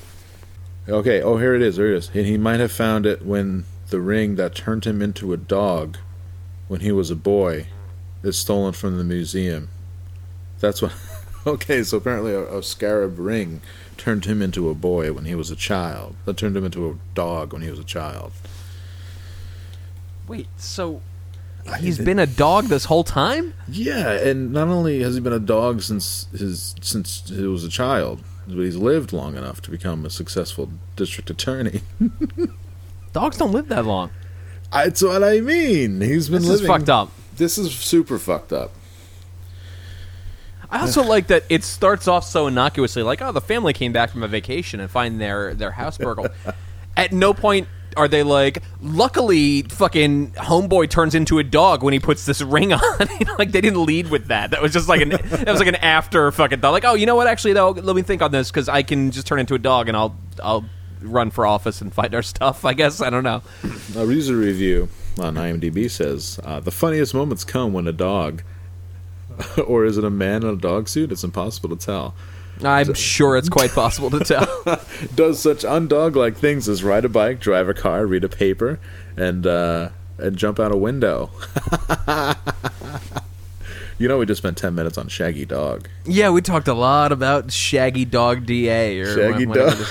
[0.88, 1.76] Okay, oh, here it is.
[1.76, 2.10] There it is.
[2.14, 5.98] And he might have found it when the ring that turned him into a dog
[6.68, 7.66] when he was a boy
[8.22, 9.68] is stolen from the museum.
[10.60, 10.92] That's what.
[11.46, 13.62] Okay, so apparently a, a scarab ring
[13.96, 16.14] turned him into a boy when he was a child.
[16.26, 18.32] That turned him into a dog when he was a child.
[20.28, 21.00] Wait, so
[21.78, 23.54] he's been a dog this whole time?
[23.68, 27.68] Yeah, and not only has he been a dog since his since he was a
[27.68, 31.82] child, but he's lived long enough to become a successful district attorney.
[33.12, 34.10] Dogs don't live that long.
[34.72, 36.00] That's what I mean.
[36.00, 37.10] He's been This is fucked up.
[37.36, 38.72] This is super fucked up.
[40.70, 44.10] I also like that it starts off so innocuously, like, oh, the family came back
[44.10, 46.30] from a vacation and find their their house burgled.
[46.96, 52.00] At no point are they like, luckily, fucking homeboy turns into a dog when he
[52.00, 52.80] puts this ring on.
[53.38, 54.50] Like they didn't lead with that.
[54.50, 56.72] That was just like an that was like an after fucking thought.
[56.72, 57.26] Like, oh, you know what?
[57.26, 59.88] Actually, though, let me think on this because I can just turn into a dog
[59.88, 60.64] and I'll I'll
[61.00, 62.64] run for office and find our stuff.
[62.64, 63.42] I guess I don't know.
[63.96, 68.42] A user review on IMDb says uh, the funniest moments come when a dog,
[69.66, 71.12] or is it a man in a dog suit?
[71.12, 72.14] It's impossible to tell.
[72.64, 74.46] I'm sure it's quite possible to tell.
[75.14, 78.78] Does such undog-like things as ride a bike, drive a car, read a paper,
[79.16, 81.30] and uh, and jump out a window.
[83.98, 85.88] you know, we just spent ten minutes on Shaggy Dog.
[86.04, 89.76] yeah, we talked a lot about Shaggy Dog Da or Shaggy Dog.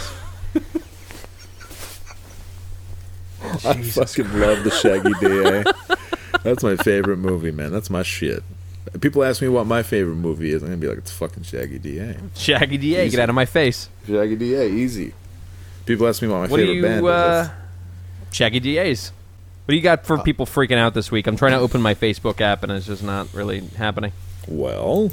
[3.65, 5.63] I fucking love the Shaggy DA.
[6.43, 7.71] That's my favorite movie, man.
[7.71, 8.43] That's my shit.
[9.01, 10.63] People ask me what my favorite movie is.
[10.63, 12.15] I'm gonna be like, it's fucking Shaggy DA.
[12.35, 13.09] Shaggy Da, Easy.
[13.11, 13.89] get out of my face.
[14.07, 15.13] Shaggy DA, easy.
[15.85, 17.49] People ask me what my What do favorite you, band uh,
[18.31, 18.35] is.
[18.35, 19.11] Shaggy DAs?
[19.65, 21.27] What do you got for people freaking out this week?
[21.27, 24.11] I'm trying to open my Facebook app and it's just not really happening.
[24.47, 25.11] Well,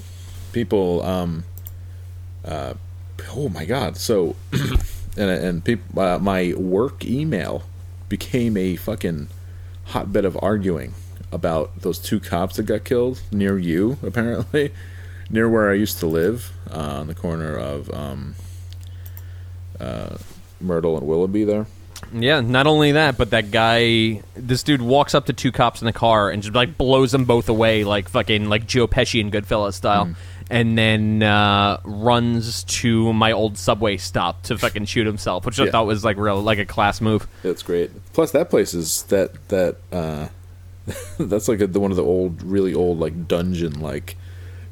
[0.53, 1.45] people, um,
[2.45, 2.75] uh,
[3.35, 3.99] oh my god.
[3.99, 7.65] So, and and people, uh, my work email
[8.09, 9.29] became a fucking
[9.87, 10.95] hotbed of arguing
[11.33, 14.73] about those two cops that got killed near you, apparently,
[15.31, 18.35] near where I used to live, uh, on the corner of um,
[19.81, 20.17] uh,
[20.61, 21.45] Myrtle and Willoughby.
[21.45, 21.67] There.
[22.13, 25.87] Yeah, not only that, but that guy, this dude walks up to two cops in
[25.87, 29.31] the car and just like blows them both away, like fucking like Joe Pesci in
[29.31, 30.15] Goodfellas style,
[30.51, 35.71] and then uh, runs to my old subway stop to fucking shoot himself, which I
[35.71, 37.27] thought was like real, like a class move.
[37.43, 37.91] That's great.
[38.13, 40.29] Plus, that place is that that uh,
[41.19, 44.17] that's like a, the one of the old, really old, like dungeon like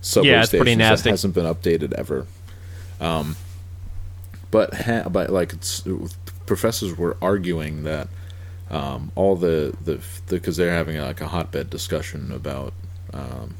[0.00, 1.04] subway Yeah, it's pretty nasty.
[1.04, 2.26] that hasn't been updated ever.
[3.00, 3.36] Um,
[4.50, 5.82] but ha- but like it's,
[6.46, 8.08] professors were arguing that
[8.70, 12.72] um, all the the because they're having like a hotbed discussion about
[13.12, 13.54] um,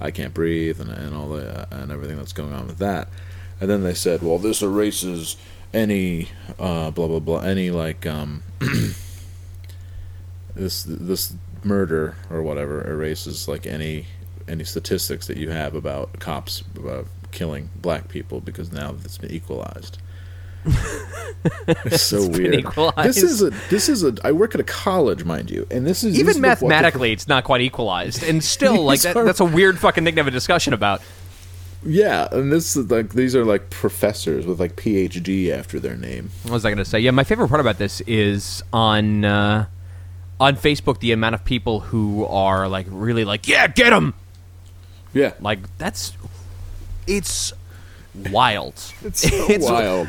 [0.00, 3.08] I can't breathe and, and all the and everything that's going on with that,
[3.60, 5.36] and then they said, well, this erases
[5.72, 8.42] any uh, blah blah blah any like um,
[10.54, 14.06] this this murder or whatever erases like any
[14.48, 19.30] any statistics that you have about cops about killing black people because now it's been
[19.30, 19.98] equalized.
[21.66, 22.94] it's so been weird.
[22.96, 26.02] This is a this is a I work at a college, mind you, and this
[26.04, 29.24] is this Even is the- mathematically, it's not quite equalized, and still, like that, are-
[29.24, 31.00] that's a weird fucking thing to have a discussion about.
[31.84, 36.30] yeah, and this is like these are like professors with like PhD after their name.
[36.42, 36.98] What was I going to say?
[37.00, 39.66] Yeah, my favorite part about this is on uh,
[40.40, 44.14] on Facebook the amount of people who are like really like, yeah, get him.
[45.14, 46.12] Yeah, Like that's
[47.06, 47.52] it's
[48.30, 48.74] wild.
[49.02, 50.08] it's so wild.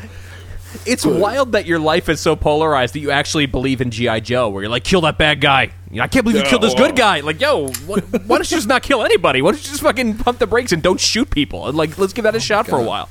[0.86, 4.50] It's wild that your life is so polarized that you actually believe in GI Joe,
[4.50, 5.70] where you're like, kill that bad guy.
[5.90, 7.20] You know, I can't believe you Yeah, killed this well- good uh, guy.
[7.20, 9.42] Like, yo, what, why don't you just not kill anybody?
[9.42, 11.66] Why don't you just fucking pump the brakes and don't shoot people?
[11.66, 13.08] And like, let's give that a oh shot for a while.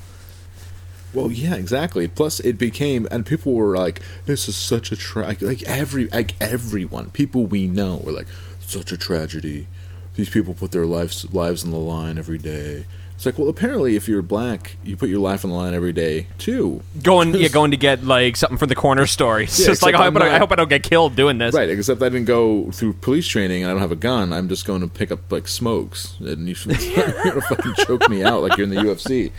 [1.14, 2.08] Well, yeah, exactly.
[2.08, 6.36] Plus, it became, and people were like, "This is such a tra-, like every like
[6.42, 8.28] everyone, people we know were like,
[8.62, 9.68] such a tragedy.
[10.16, 13.98] These people put their lives lives on the line every day." It's like, well, apparently,
[13.98, 16.82] if you're black, you put your life on the line every day too.
[17.04, 19.42] Going, yeah, going to get like something from the corner store.
[19.42, 21.54] It's Yeah, just like, except I hope, I, hope I don't get killed doing this.
[21.54, 24.32] Right, except I didn't go through police training and I don't have a gun.
[24.32, 28.08] I'm just going to pick up like smokes, and you should, you're gonna fucking choke
[28.08, 29.34] me out like you're in the UFC.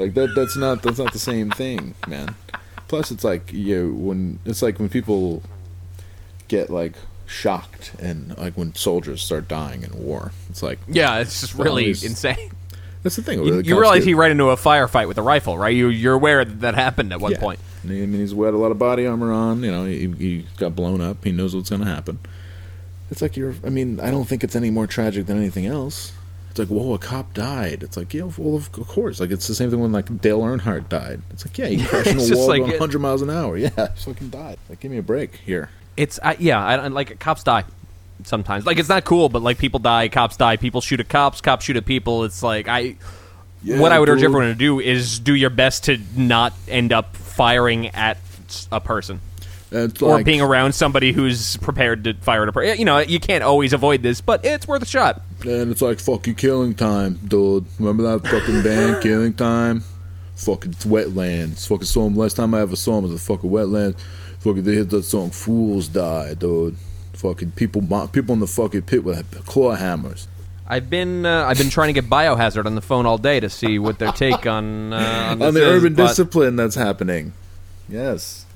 [0.00, 0.32] Like that.
[0.34, 0.82] That's not.
[0.82, 2.34] That's not the same thing, man.
[2.88, 5.42] Plus, it's like you when it's like when people
[6.48, 6.94] get like
[7.26, 10.32] shocked and like when soldiers start dying in war.
[10.48, 12.50] It's like Yeah, it's just really Always- insane.
[13.04, 13.44] that's the thing.
[13.44, 15.74] You, you realize he ran into a firefight with a rifle, right?
[15.74, 17.38] You, you're aware that that happened at one Yeah.
[17.40, 17.60] point.
[17.84, 19.62] I mean, he's had a lot of body armor on.
[19.62, 21.22] You know, he, he got blown up.
[21.24, 22.18] He knows what's going to happen.
[23.10, 23.54] It's like you're.
[23.64, 26.12] I mean, I don't think it's any more tragic than anything else.
[26.50, 27.82] It's like, whoa, a cop died.
[27.82, 29.20] It's like, yeah, well, of course.
[29.20, 31.22] Like, it's the same thing when like Dale Earnhardt died.
[31.30, 33.56] It's like, yeah, he crashed in a wall like going 100 miles an hour.
[33.56, 34.58] Yeah, he fucking died.
[34.68, 35.70] Like, give me a break here.
[35.96, 37.64] It's I, yeah, I, I- like cops die
[38.24, 38.66] sometimes.
[38.66, 41.64] Like it's not cool, but like people die, cops die, people shoot at cops, cops
[41.64, 42.24] shoot at people.
[42.24, 42.96] It's like I.
[43.62, 46.92] Yeah, what I would urge everyone to do is do your best to not end
[46.94, 48.16] up firing at
[48.72, 49.20] a person
[49.72, 52.78] It's or like, being around somebody who's prepared to fire at a person.
[52.78, 55.22] You know, you can't always avoid this, but it's worth a shot.
[55.42, 57.66] And it's like fucking killing time, dude.
[57.78, 59.84] Remember that fucking band, Killing Time?
[60.34, 61.68] Fucking wetlands.
[61.68, 63.98] Fucking saw him last time I ever saw him was a fucking wetland.
[64.40, 66.76] Fucking they hit that song "Fools Die," dude.
[67.12, 70.26] Fucking people, people in the fucking pit with claw hammers.
[70.66, 73.50] I've been uh, I've been trying to get Biohazard on the phone all day to
[73.50, 77.32] see what their take on uh, on, On the is, urban discipline that's happening.
[77.88, 78.46] Yes,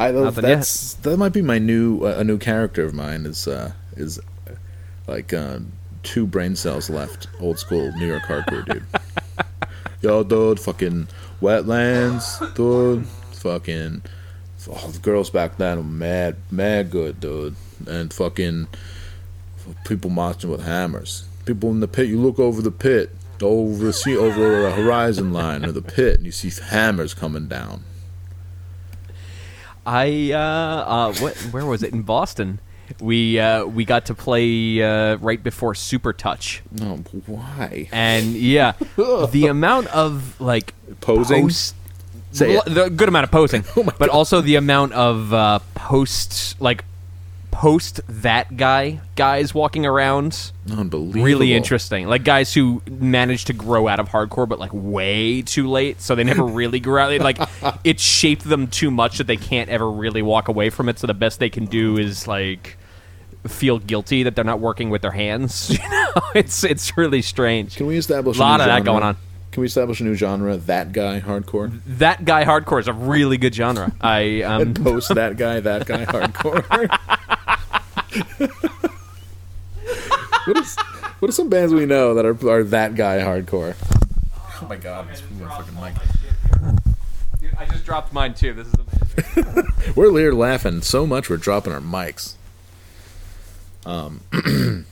[0.00, 0.96] I love Nothing yet.
[1.02, 4.54] that might be my new uh, a new character of mine is uh, is uh,
[5.06, 5.58] like uh,
[6.02, 8.86] two brain cells left, old school New York hardcore dude.
[10.00, 11.08] Yo, dude, fucking
[11.42, 14.00] wetlands, dude, fucking.
[14.70, 18.68] Oh, the girls back then were mad, mad good, dude, and fucking
[19.84, 21.28] people marching with hammers.
[21.44, 22.08] People in the pit.
[22.08, 26.14] You look over the pit, over the sea, over the horizon line of the pit,
[26.16, 27.84] and you see hammers coming down.
[29.90, 32.60] I uh, uh what where was it in Boston?
[33.00, 37.88] We uh, we got to play uh, right before Supertouch, No, why?
[37.92, 41.42] and yeah, the amount of like Posing?
[41.44, 41.74] post,
[42.32, 42.64] Say it.
[42.66, 46.84] the good amount of posing, Oh my but also the amount of uh, post like
[47.50, 50.52] post that guy guys walking around.
[50.70, 51.24] Unbelievable.
[51.24, 55.68] Really interesting, like guys who managed to grow out of hardcore, but like way too
[55.68, 57.20] late, so they never really grew out.
[57.20, 57.38] Like
[57.84, 60.98] it shaped them too much that they can't ever really walk away from it.
[60.98, 62.76] So the best they can do is like
[63.46, 65.70] feel guilty that they're not working with their hands.
[65.80, 67.76] You know, it's it's really strange.
[67.76, 68.84] Can we establish A lot a of new that genre?
[68.84, 69.16] going on.
[69.52, 70.56] Can we establish a new genre?
[70.56, 73.92] That guy hardcore That guy hardcore is a really good genre.
[74.00, 76.88] I um, and post that guy, that guy hardcore.
[80.46, 80.76] What is
[81.20, 83.76] what are some bands we know that are are that guy hardcore?
[84.62, 85.94] Oh my god, this fucking mic.
[87.40, 88.52] Dude, I just dropped mine too.
[88.52, 89.72] This is amazing.
[89.96, 92.34] We're here laughing so much we're dropping our mics.
[93.86, 94.20] Um,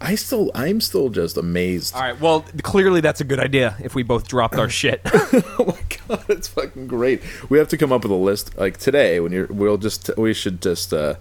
[0.00, 1.94] I still, I'm still just amazed.
[1.94, 2.18] All right.
[2.18, 3.76] Well, clearly that's a good idea.
[3.80, 5.02] If we both dropped our shit.
[5.04, 7.22] oh my god, it's fucking great.
[7.50, 9.46] We have to come up with a list like today when you're.
[9.46, 11.16] We'll just we should just uh,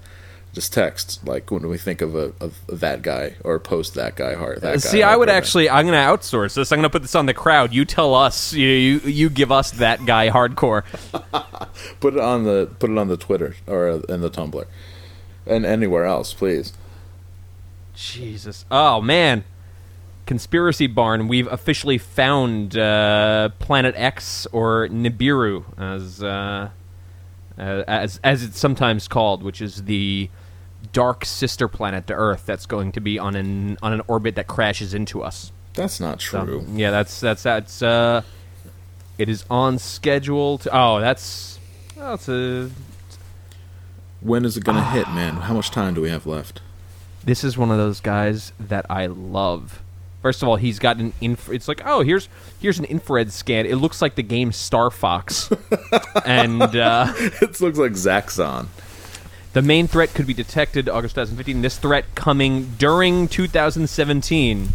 [0.53, 4.33] Just text like when we think of a of that guy or post that guy
[4.33, 4.61] hard.
[4.61, 5.69] That guy See, I would actually.
[5.69, 6.71] I'm going to outsource this.
[6.71, 7.71] I'm going to put this on the crowd.
[7.71, 8.51] You tell us.
[8.53, 10.85] You, you you give us that guy hardcore.
[11.99, 14.65] put it on the put it on the Twitter or in the Tumblr,
[15.45, 16.73] and anywhere else, please.
[17.99, 18.65] Jesus.
[18.71, 19.43] Oh man.
[20.25, 21.27] Conspiracy Barn.
[21.27, 26.69] We've officially found uh, Planet X or Nibiru, as uh,
[27.57, 30.29] uh, as as it's sometimes called, which is the
[30.93, 34.45] dark sister planet to Earth that's going to be on an on an orbit that
[34.47, 35.51] crashes into us.
[35.73, 36.65] That's not So, true.
[36.73, 37.81] yeah, that's that's that's.
[37.81, 38.21] Uh,
[39.17, 40.59] it is on schedule.
[40.59, 41.57] To, oh, that's
[41.97, 42.69] that's a.
[44.21, 45.37] When is it gonna hit, man?
[45.37, 46.61] How much time do we have left?
[47.23, 49.81] This is one of those guys that I love.
[50.21, 52.27] First of all, he's got an inf- It's like, oh, here's
[52.59, 53.65] here's an infrared scan.
[53.65, 55.49] It looks like the game Star Fox,
[56.25, 58.67] and uh, it looks like Zaxxon.
[59.53, 61.61] the main threat could be detected August 2015.
[61.61, 64.69] This threat coming during 2017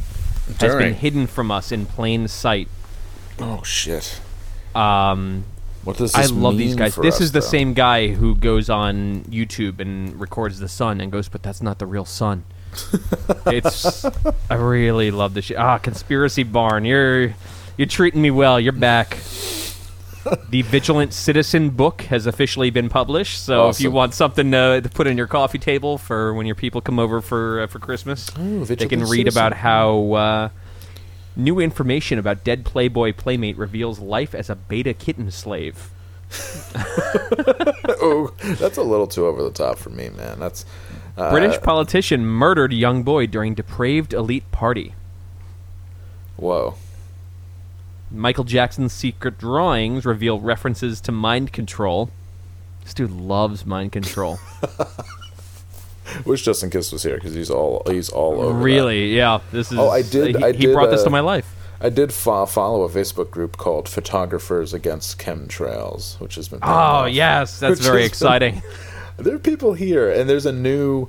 [0.61, 2.69] has been hidden from us in plain sight.
[3.39, 4.21] Oh shit!
[4.75, 5.45] Um,
[5.85, 6.97] What does I love these guys.
[6.97, 7.47] This us, is the though?
[7.47, 11.79] same guy who goes on YouTube and records the sun and goes, but that's not
[11.79, 12.45] the real sun.
[13.47, 14.05] it's
[14.51, 15.59] I really love this shit.
[15.59, 16.85] Ah, conspiracy barn.
[16.85, 17.35] You're
[17.77, 18.59] you're treating me well.
[18.59, 19.19] You're back.
[20.49, 23.45] the Vigilant Citizen book has officially been published.
[23.45, 26.55] So if you want something to, to put on your coffee table for when your
[26.55, 29.29] people come over for uh, for Christmas, Ooh, they can read Citizen.
[29.29, 30.49] about how uh,
[31.37, 35.91] new information about dead Playboy playmate reveals life as a beta kitten slave.
[36.75, 40.39] oh, that's a little too over the top for me, man.
[40.41, 40.65] That's
[41.17, 44.95] uh, British politician murdered young boy during depraved elite party.
[46.37, 46.75] Whoa.
[48.11, 52.11] Michael Jackson's secret drawings reveal references to mind control.
[52.83, 54.39] This dude loves mind control.
[56.25, 58.59] Wish Justin Kiss was here because he's all he's all over.
[58.59, 58.65] that.
[58.65, 59.15] really?
[59.17, 59.41] Yeah.
[59.53, 59.79] This is.
[59.79, 61.55] Oh, I did- He, I he did, brought this uh, to my life.
[61.81, 66.61] I did fo- follow a Facebook group called Photographers Against Chemtrails, which has been.
[66.63, 68.63] Oh yes, that's very has been- exciting.
[69.17, 71.09] There are people here, and there's a new.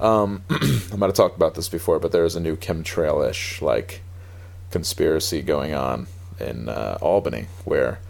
[0.00, 4.02] Um, I might have talked about this before, but there is a new chemtrail-ish like
[4.72, 6.08] conspiracy going on
[6.40, 8.00] in uh, Albany, where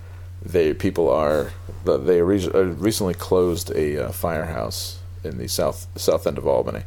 [0.43, 1.53] they people are
[1.85, 6.83] they re- uh, recently closed a uh, firehouse in the south south end of Albany,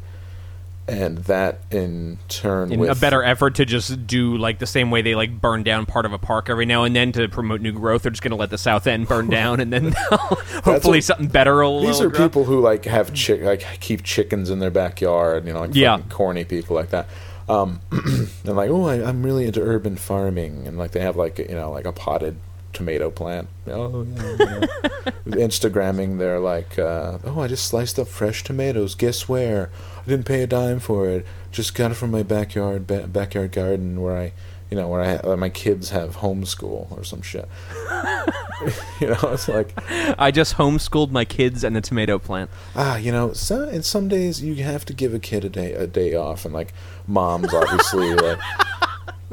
[0.88, 4.89] and that in turn In with a better effort to just do like the same
[4.89, 7.59] way they like burn down part of a park every now and then to promote
[7.61, 8.03] new growth.
[8.03, 11.27] They're just going to let the south end burn down, and then hopefully what- something
[11.27, 11.81] better will.
[11.81, 12.27] These will are grow.
[12.27, 15.99] people who like have chick like keep chickens in their backyard, you know, like Yeah.
[16.09, 17.07] corny people like that.
[17.49, 21.39] Um, and like, oh, I, I'm really into urban farming, and like they have like
[21.39, 22.35] you know like a potted
[22.78, 23.47] tomato plant.
[23.65, 24.59] Oh yeah, know.
[25.28, 28.93] Instagramming their like, uh, oh, I just sliced up fresh tomatoes.
[28.95, 29.71] Guess where?
[30.05, 31.25] I didn't pay a dime for it.
[31.51, 34.34] Just got it from my backyard ba- backyard garden where I.
[34.69, 37.47] You know where I my kids have homeschool or some shit.
[38.99, 39.71] you know, it's like
[40.19, 42.49] I just homeschooled my kids and the tomato plant.
[42.75, 45.71] ah, you know, so, and some days you have to give a kid a day
[45.71, 46.73] a day off, and like
[47.07, 48.39] mom's obviously like,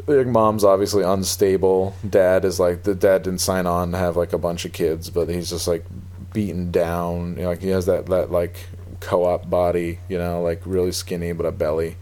[0.07, 1.95] like mom's obviously unstable.
[2.09, 5.11] Dad is like the dad didn't sign on to have like a bunch of kids,
[5.11, 5.85] but he's just like
[6.33, 7.37] beaten down.
[7.37, 8.57] You know, like he has that that like
[9.01, 11.97] co-op body, you know, like really skinny but a belly,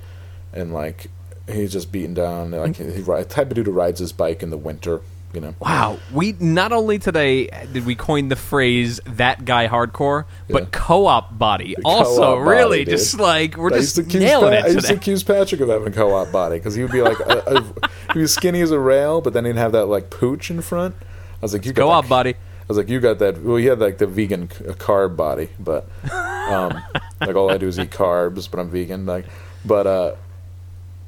[0.53, 1.09] and like
[1.49, 2.53] he's just beaten down.
[2.53, 5.01] Like he ride, type of dude who rides his bike in the winter.
[5.33, 10.27] You know, Wow, we not only today did we coin the phrase "that guy hardcore,"
[10.49, 10.53] Yeah.
[10.53, 11.75] but co-op body.
[11.87, 14.87] also, co-op really, just like we're I just used to accuse nailing Pa- I used
[14.89, 18.13] to accuse Patrick of having a co-op body because he would be like, a, a,
[18.13, 20.95] he was skinny as a rail, but then he'd have that like pooch in front.
[21.01, 21.07] I
[21.41, 22.31] was like, you got Co-op that- body.
[22.35, 23.43] I was like, you got that.
[23.43, 26.79] Well, he had like the vegan uh, carb body, but um,
[27.23, 29.07] like all I do is eat carbs, but I'm vegan.
[29.07, 29.25] Like,
[29.65, 30.15] but uh,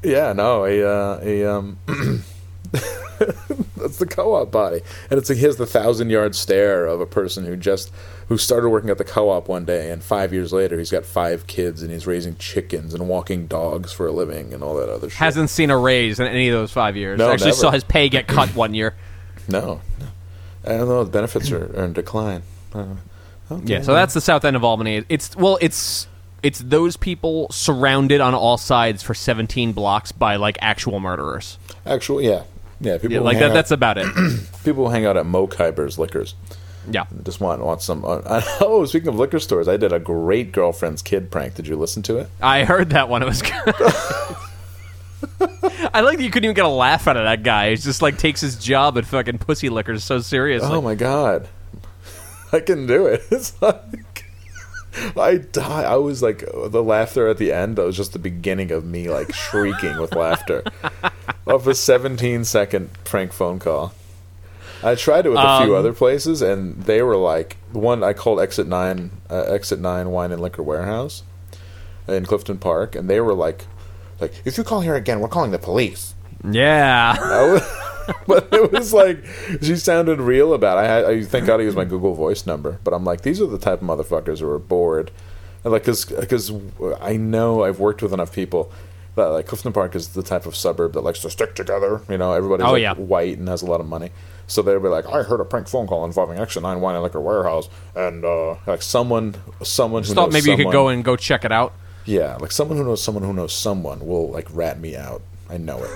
[0.03, 1.79] yeah, no, he, uh, a um.
[3.95, 7.07] That's the co-op body, and it's like he has the thousand yard stare of a
[7.07, 7.93] person who just
[8.29, 11.47] who started working at the co-op one day, and five years later he's got five
[11.47, 15.09] kids and he's raising chickens and walking dogs for a living and all that other
[15.09, 15.19] shit.
[15.19, 17.19] Hasn't seen a raise in any of those five years.
[17.19, 17.57] No, Actually, never.
[17.59, 18.95] saw his pay get cut one year.
[19.47, 20.07] no, no,
[20.65, 21.05] I don't know.
[21.05, 22.43] The benefits are, are in decline.
[22.75, 22.97] Uh,
[23.53, 23.65] okay.
[23.75, 25.05] Yeah, so that's the south end of Albany.
[25.09, 26.09] It's well, it's
[26.43, 31.59] it's those people surrounded on all sides for 17 blocks by like actual murderers.
[31.87, 32.21] actual.
[32.21, 32.43] Yeah,
[32.85, 32.99] yeah.
[32.99, 33.51] People Yeah, like that.
[33.51, 34.07] out- That's about it.
[34.65, 36.35] people hang out at Mo Khyber's Liquors.
[36.91, 37.07] Yeah.
[37.23, 38.05] Just want want some.
[38.05, 38.21] Uh,
[38.61, 41.55] oh, speaking of liquor stores, I did a great girlfriend's kid prank.
[41.55, 42.29] Did you listen to it?
[42.43, 43.23] I heard that one.
[43.23, 43.53] It was good.
[45.95, 47.71] I like that you couldn't even get a laugh out of that guy.
[47.71, 50.69] He just like takes his job at fucking pussy liquors so seriously.
[50.71, 51.49] Oh my god,
[52.53, 53.23] I can do it.
[53.31, 54.27] It's like
[55.17, 55.85] I die.
[55.85, 57.77] I was like the laughter at the end.
[57.77, 60.63] That was just the beginning of me like shrieking with laughter
[61.47, 63.93] of a 17 second prank phone call.
[64.83, 68.03] I tried it with a few Um, other places, and they were like the one
[68.03, 71.23] I called Exit Nine, uh, Exit Nine Wine and Liquor Warehouse
[72.07, 73.67] in Clifton Park, and they were like,
[74.21, 76.15] like if you call here again, we're calling the police.
[76.49, 77.17] Yeah.
[77.21, 77.81] I was-
[78.27, 79.25] but it was like
[79.63, 80.77] she sounded real about.
[80.77, 80.81] It.
[80.81, 82.79] I had, I thank God I used my Google Voice number.
[82.85, 85.11] But I'm like, these are the type of motherfuckers who are bored,
[85.63, 86.53] and like, cause, cause
[87.01, 88.71] I know I've worked with enough people
[89.17, 92.01] that like Clifton Park is the type of suburb that likes to stick together.
[92.09, 92.95] You know, everybody's Oh, like, yeah.
[92.95, 94.11] white and has a lot of money.
[94.47, 97.03] So they'll be like, I heard a prank phone call involving Exit Nine Wine and
[97.05, 101.03] Liquor Warehouse, and uh, like someone, someone who Just thought maybe you could go and
[101.03, 101.73] go check it out.
[102.05, 105.23] yeah, like someone who knows someone who knows someone will like rat me out.
[105.49, 105.91] I know it.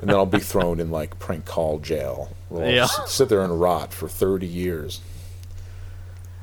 [0.00, 2.36] and then I'll be thrown in like prank call jail.
[2.52, 2.84] I'll Yeah.
[2.84, 5.00] s- sit there and rot for 30 years.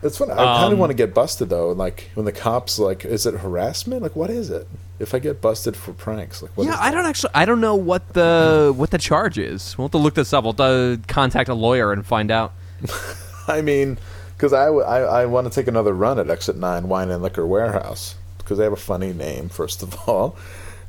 [0.04, 0.30] It's fun.
[0.30, 1.72] I Um, kind of want to get busted though.
[1.72, 4.02] Like when the cops like, is it harassment?
[4.02, 4.68] Like what is it?
[4.98, 7.32] If I get busted for pranks, like what yeah, I don't actually.
[7.34, 9.78] I don't know what the what the charge is.
[9.78, 10.44] We'll have to look this up.
[10.46, 12.54] We'll have to contact a lawyer and find out.
[13.48, 13.98] I mean,
[14.38, 17.22] because I, w- I, I want to take another run at Exit 9 Wine and
[17.22, 20.38] Liquor Warehouse because they have a funny name, first of all.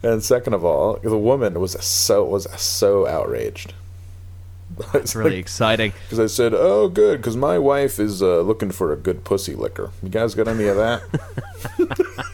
[0.02, 3.74] And second of all, the woman was so was so outraged.
[4.94, 5.92] It's really exciting.
[6.04, 9.54] Because I said, oh, good, because my wife is uh, looking for a good pussy
[9.54, 9.90] liquor.
[10.02, 12.26] You guys got any of that?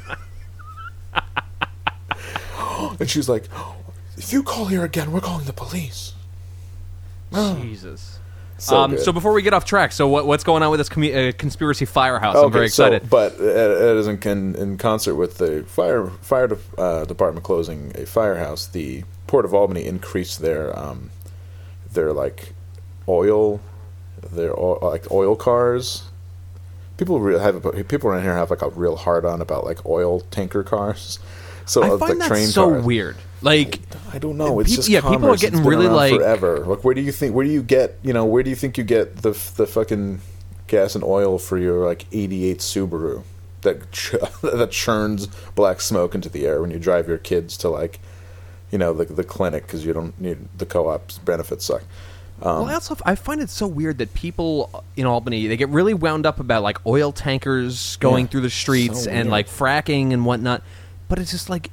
[3.01, 3.49] and she's like,
[4.17, 6.15] if you call here again, we're calling the police.
[7.33, 8.19] Jesus.
[8.59, 10.91] So um, so before we get off track, so what, what's going on with this
[10.91, 12.37] uh, conspiracy firehouse?
[12.37, 13.11] I'm very so- excited.
[13.11, 18.07] but it, is in, in concert with the fire fire de- uh, department closing a
[18.07, 18.69] firehouse.
[18.69, 21.11] The Port of Albany increased their um,
[21.93, 22.53] their like
[23.09, 23.61] oil,
[24.31, 26.05] their oil, like oil cars.
[26.99, 30.63] People have people around here have like a real hard on about like oil tanker
[30.63, 31.19] cars.
[31.67, 32.85] So I find like that train so cars.
[32.85, 33.17] weird.
[33.41, 33.81] Like,
[34.13, 34.61] I don't know.
[34.61, 36.61] It's Peop- just yeah, people are getting really, like- forever.
[36.61, 37.35] Like, where do you think?
[37.35, 37.99] Where do you get?
[38.03, 40.21] You know, where do you think you get the the fucking
[40.69, 43.23] gas and oil for your like '88 Subaru
[43.63, 47.69] that ch- that churns black smoke into the air when you drive your kids to
[47.69, 47.99] like,
[48.71, 51.83] you know, the the clinic because you don't need the co-op's benefits suck.
[52.41, 55.69] Um, well, I also I find it so weird that people in Albany they get
[55.69, 58.31] really wound up about like oil tankers going Yeah.
[58.31, 60.63] through the streets So and like fracking and whatnot,
[61.13, 61.71] but it's just like,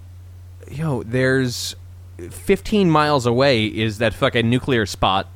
[0.70, 1.74] yo, there's
[2.18, 5.30] 15 miles away is that fucking nuclear spot.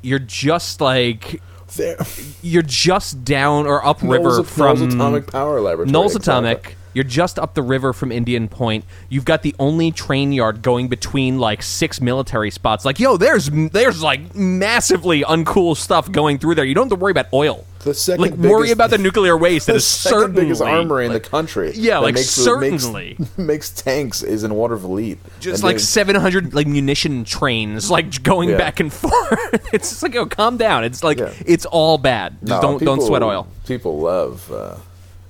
[0.00, 1.42] You're just like
[1.76, 1.98] There,
[2.40, 5.92] you're just down or upriver Knolls, from Knolls Atomic Power Laboratory.
[5.92, 6.52] Knolls exactly.
[6.52, 6.76] Atomic.
[6.94, 8.86] You're just up the river from Indian Point.
[9.10, 12.86] You've got the only train yard going between like six military spots.
[12.86, 16.64] Like, yo, there's there's like massively uncool stuff going through there.
[16.64, 17.66] You don't have to worry about oil.
[17.84, 21.20] The second like worry about the nuclear waste that is certainly biggest armory in the
[21.20, 21.72] country.
[21.74, 23.16] Yeah, like, makes, certainly.
[23.18, 25.18] makes, makes tanks is in water Watervliet.
[25.40, 28.56] just like 700 like munition trains like going Yeah.
[28.56, 29.68] back and forth.
[29.74, 30.82] it's just like, oh, calm down.
[30.84, 31.32] It's like Yeah.
[31.46, 32.38] it's all bad.
[32.40, 33.46] Just No, don't don't sweat oil.
[33.66, 34.76] People love uh,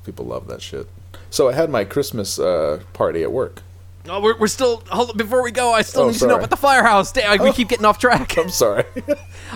[0.06, 0.86] people love that shit.
[1.30, 3.62] So I had my Christmas uh, party at work.
[4.08, 5.72] Oh, we're, we're still hold on, before we go.
[5.72, 6.38] I still Oh, need to know sorry.
[6.40, 7.10] about the firehouse.
[7.12, 8.36] Damn, we keep getting off track.
[8.38, 8.84] I'm sorry.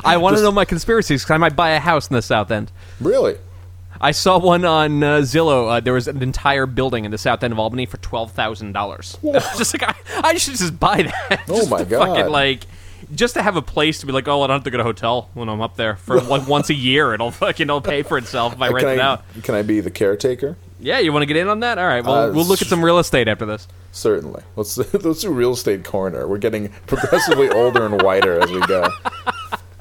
[0.05, 2.51] I want to know my conspiracies because I might buy a house in the South
[2.51, 2.73] End.
[3.01, 3.37] really?
[4.01, 5.69] I saw one on uh, Zillow.
[5.77, 8.73] Uh, there was an entire building in the South End of Albany for twelve thousand
[8.73, 9.19] dollars.
[9.25, 9.95] Just like I,
[10.29, 11.43] I should just buy that.
[11.49, 12.31] Oh Just my to fucking, God.
[12.31, 12.61] like,
[13.13, 14.83] just to have a place to be like, oh, I don't have to go to
[14.83, 17.13] a hotel when I'm up there for one, once a year.
[17.13, 19.25] It'll fucking it'll pay for itself if I rent can it I out.
[19.43, 20.57] can I be the caretaker?
[20.81, 21.79] Yeah, you want to get in on that?
[21.79, 23.67] All right, well, Uh, we'll look at some real estate after this.
[23.93, 24.43] Certainly.
[24.57, 26.27] Let's let's do real estate corner.
[26.29, 28.89] We're getting progressively older and whiter as we go.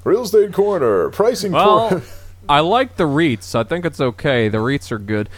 [0.04, 1.52] Real estate corner pricing.
[1.52, 2.02] Well, cor-
[2.50, 3.54] I like the REITs.
[3.56, 4.48] I think it's okay.
[4.50, 5.30] The REITs are good.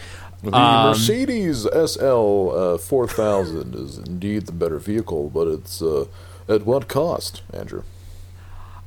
[0.42, 6.06] The Um, Mercedes SL uh, 4000 is indeed the better vehicle, but it's uh,
[6.48, 7.82] at what cost, Andrew?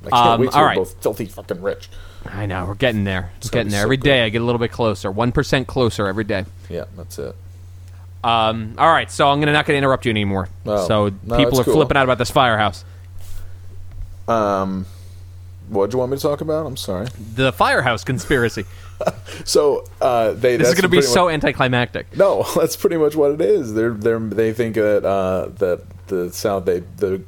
[0.06, 0.76] I can't Um, wait till all we're right.
[0.78, 1.88] both filthy fucking rich.
[2.26, 3.30] I know we're getting there.
[3.38, 4.04] It's getting there so every good.
[4.04, 4.24] day.
[4.24, 5.10] I get a little bit closer.
[5.10, 6.44] One percent closer every day.
[6.68, 7.34] Yeah, that's it.
[8.22, 10.48] Um, all right, so I'm gonna not gonna interrupt you anymore.
[10.64, 11.74] Oh, so no, people are cool.
[11.74, 12.84] flipping out about this firehouse.
[14.26, 14.86] Um,
[15.68, 16.66] what do you want me to talk about?
[16.66, 17.08] I'm sorry.
[17.34, 18.64] The firehouse conspiracy.
[19.44, 20.56] So uh, they.
[20.56, 22.16] this is gonna be so much- anticlimactic.
[22.16, 23.74] No, that's pretty much what it is.
[23.74, 27.22] They're they're they think that uh, that the South they the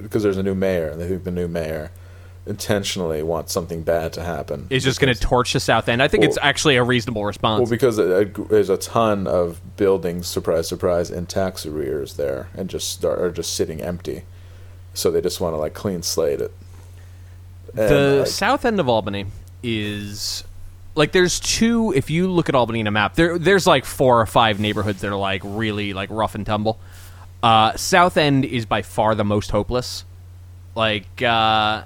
[0.00, 1.90] because there's a new mayor and they think the new mayor
[2.46, 4.66] intentionally want something bad to happen.
[4.70, 6.02] Is just gonna torch the South End.
[6.02, 7.60] I think Well- it's actually a reasonable response.
[7.60, 12.88] Well, because there's a ton of buildings, surprise, surprise, in tax arrears there, and just
[12.90, 14.24] start are just sitting empty.
[14.94, 16.52] So they just want to like clean slate it.
[17.76, 19.26] And, the like, South End of Albany
[19.62, 20.44] is
[20.94, 21.92] like there's two.
[21.94, 25.00] If you look at Albany in a map, there there's like four or five neighborhoods
[25.02, 26.80] that are like really like rough and tumble.
[27.42, 30.04] Uh, South End is by far the most hopeless.
[30.74, 31.82] Like uh,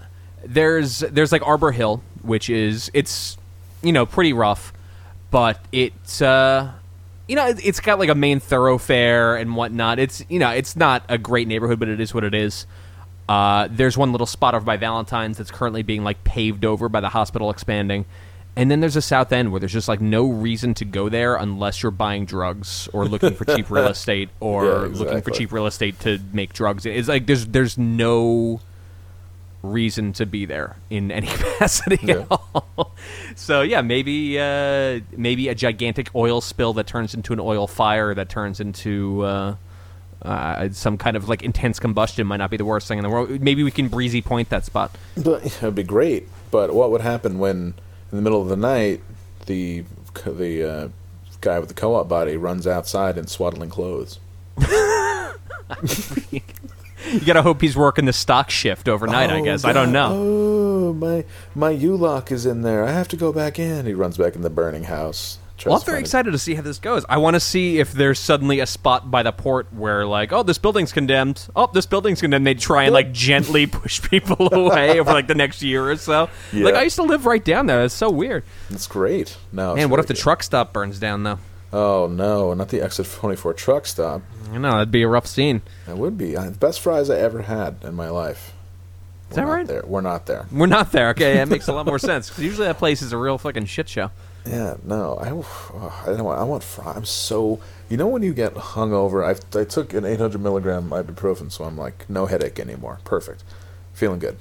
[0.47, 3.37] there's there's like Arbor Hill, which is it's
[3.83, 4.73] you know pretty rough,
[5.31, 6.73] but it's uh,
[7.29, 9.99] you know it- it's got like a main thoroughfare and whatnot.
[9.99, 12.67] It's you know it's not a great neighborhood, but it is what it is.
[13.29, 17.01] Uh, there's one little spot over by Valentine's that's currently being like paved over by
[17.01, 18.05] the hospital expanding.
[18.57, 21.35] And then there's a South End where there's just like no reason to go there
[21.35, 25.51] unless you're buying drugs or looking for cheap real estate or Yeah, looking for cheap
[25.53, 26.87] real estate to make drugs.
[26.87, 28.61] It's like there's there's no
[29.73, 32.21] reason to be there in any capacity Yeah.
[32.21, 32.93] at all.
[33.35, 38.15] So yeah, maybe uh, maybe a gigantic oil spill that turns into an oil fire
[38.15, 39.57] that turns into uh,
[40.23, 43.11] uh, some kind of like intense combustion might not be the worst thing in the
[43.11, 43.41] world.
[43.41, 44.91] Maybe we can breezy point that spot.
[45.17, 46.29] But it'd be great.
[46.51, 47.75] But what would happen when,
[48.13, 49.01] in the middle of the night,
[49.47, 49.85] the
[50.25, 50.89] the uh,
[51.41, 54.19] guy with the co-op body runs outside in swaddling clothes?
[57.13, 59.31] You gotta hope he's working the stock shift overnight.
[59.31, 60.11] I Oh, guess I don't know.
[60.13, 61.25] Oh, my
[61.55, 62.85] my U-lock is in there.
[62.85, 63.87] I have to go back in.
[63.87, 65.39] He runs back in the burning house.
[65.65, 67.05] Well, I'm very excited to see how this goes.
[67.09, 70.43] I want to see if there's suddenly a spot by the port where, like, oh,
[70.43, 71.47] this building's condemned.
[71.55, 72.45] Oh, this building's condemned.
[72.45, 76.29] They try and like gently push people away over like the next year or so.
[76.53, 76.65] Yeah.
[76.65, 77.85] Like, I used to live right down there.
[77.85, 78.43] It's so weird.
[78.71, 79.37] It's great.
[79.53, 80.21] No, Man, what if the good.
[80.21, 81.39] truck stop burns down though?
[81.77, 84.23] Oh no, not the exit 24 truck stop.
[84.53, 85.61] I know that'd be a rough scene.
[85.87, 88.53] That would be uh, the best fries I ever had in my life.
[89.31, 89.67] Is We're that not right?
[89.67, 89.83] There.
[89.85, 90.47] We're not there.
[90.53, 91.09] We're not there.
[91.11, 92.31] Okay, that makes a lot more sense.
[92.31, 94.11] 'Cause usually that place is a real fucking shit show.
[94.47, 96.39] Yeah, no, I, oh, I don't want.
[96.39, 96.93] I want fry.
[96.95, 97.59] I'm so.
[97.89, 101.77] You know when you get hungover, I I took an 800 milligram ibuprofen, so I'm
[101.77, 103.01] like no headache anymore.
[103.05, 103.43] Perfect,
[103.95, 104.37] feeling good.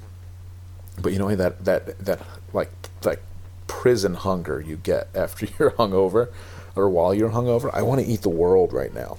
[1.02, 2.20] But you know that that that
[2.52, 2.70] like
[3.02, 3.22] like
[3.66, 6.28] prison hunger you get after you're hungover,
[6.76, 7.70] or while you're hungover.
[7.72, 9.18] I want to eat the world right now.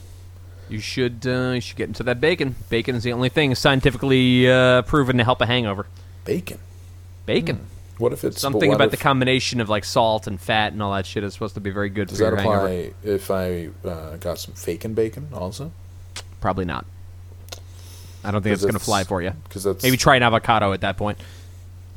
[0.69, 2.55] You should uh, you should get into that bacon.
[2.69, 5.85] Bacon is the only thing scientifically uh, proven to help a hangover.
[6.25, 6.59] Bacon.
[7.25, 7.67] Bacon.
[7.97, 10.93] What if it's Something about if- the combination of like salt and fat and all
[10.93, 12.65] that shit is supposed to be very good Does for that your hangover.
[12.67, 15.71] apply if I uh, got some faking bacon also?
[16.41, 16.85] Probably not.
[18.23, 19.31] I don't think it's going to fly for you.
[19.43, 21.19] Because Maybe try an avocado at that point.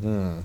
[0.01, 0.41] Hmm.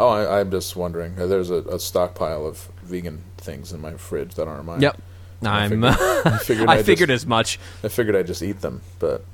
[0.00, 1.14] Oh, I, I'm just wondering.
[1.14, 4.80] There's a, a stockpile of vegan things in my fridge that aren't mine.
[4.82, 5.00] Yep.
[5.44, 5.70] I I'm.
[5.70, 5.94] figured-
[6.26, 7.58] I figured I figured just- as much.
[7.84, 9.24] I figured I'd just eat them, but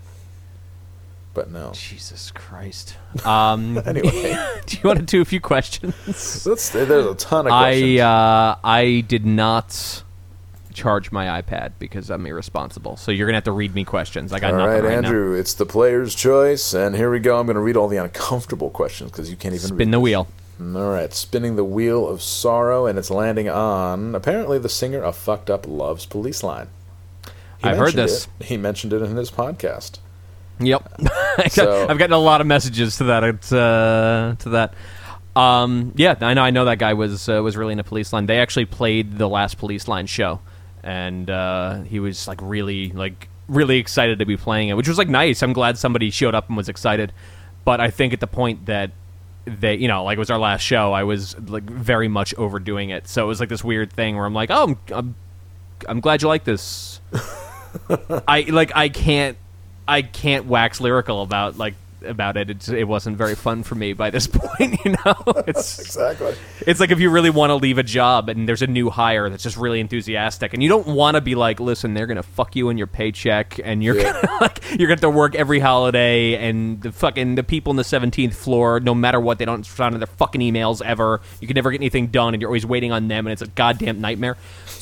[1.34, 1.72] but no.
[1.74, 2.96] Jesus Christ.
[3.24, 4.36] Um, Anyway,
[4.66, 5.94] do you want to do a few questions?
[6.44, 8.00] That's, there's a ton of I questions.
[8.00, 10.02] uh, I did not
[10.72, 12.96] charge my iPad because I'm irresponsible.
[12.96, 14.32] So you're gonna have to read me questions.
[14.32, 17.38] I got all nothing right, right Andrew, it's the player's choice, and here we go.
[17.38, 19.90] I'm going to read all the uncomfortable questions because you can't even Spin read the
[19.92, 20.02] this.
[20.02, 20.28] wheel.
[20.58, 25.14] All right, spinning the wheel of sorrow, and it's landing on apparently the singer of
[25.16, 26.68] "Fucked Up" loves Police Line.
[27.58, 28.28] He I've heard this.
[28.40, 29.98] it- He mentioned it in his podcast.
[30.60, 31.00] Yep.
[31.50, 33.22] So- I've gotten a lot of messages to that.
[33.52, 34.74] Uh, to that.
[35.34, 36.42] Um, yeah, I know.
[36.42, 38.24] I know that guy was uh, was really into Police Line.
[38.24, 40.40] They actually played the last Police Line show,
[40.82, 44.96] and uh, he was like really like really excited to be playing it, which was
[44.96, 45.42] like nice.
[45.42, 47.12] I'm glad somebody showed up and was excited.
[47.66, 48.92] But I think at the point that
[49.46, 52.90] they, you know, like it was our last show, I was like very much overdoing
[52.90, 53.08] it.
[53.08, 55.14] So it was like this weird thing where I'm like, oh, I'm, I'm,
[55.88, 57.00] I'm glad you like this.
[58.28, 59.36] I like I can't
[59.86, 61.74] I can't wax lyrical about like
[62.08, 62.50] about it.
[62.50, 64.84] It's, it wasn't very fun for me by this point.
[64.84, 65.14] You know,
[65.46, 66.34] it's Exactly.
[66.66, 69.28] it's like if you really want to leave a job and there's a new hire
[69.30, 72.56] that's just really enthusiastic, and you don't want to be like, listen, they're gonna fuck
[72.56, 74.12] you in your paycheck, and you're Yeah.
[74.22, 77.76] gonna like you're gonna have to work every holiday, and the fucking the people in
[77.76, 81.20] the seventeenth floor, no matter what, they don't respond to their fucking emails ever.
[81.40, 83.46] You can never get anything done, and you're always waiting on them, and it's a
[83.46, 84.36] goddamn nightmare.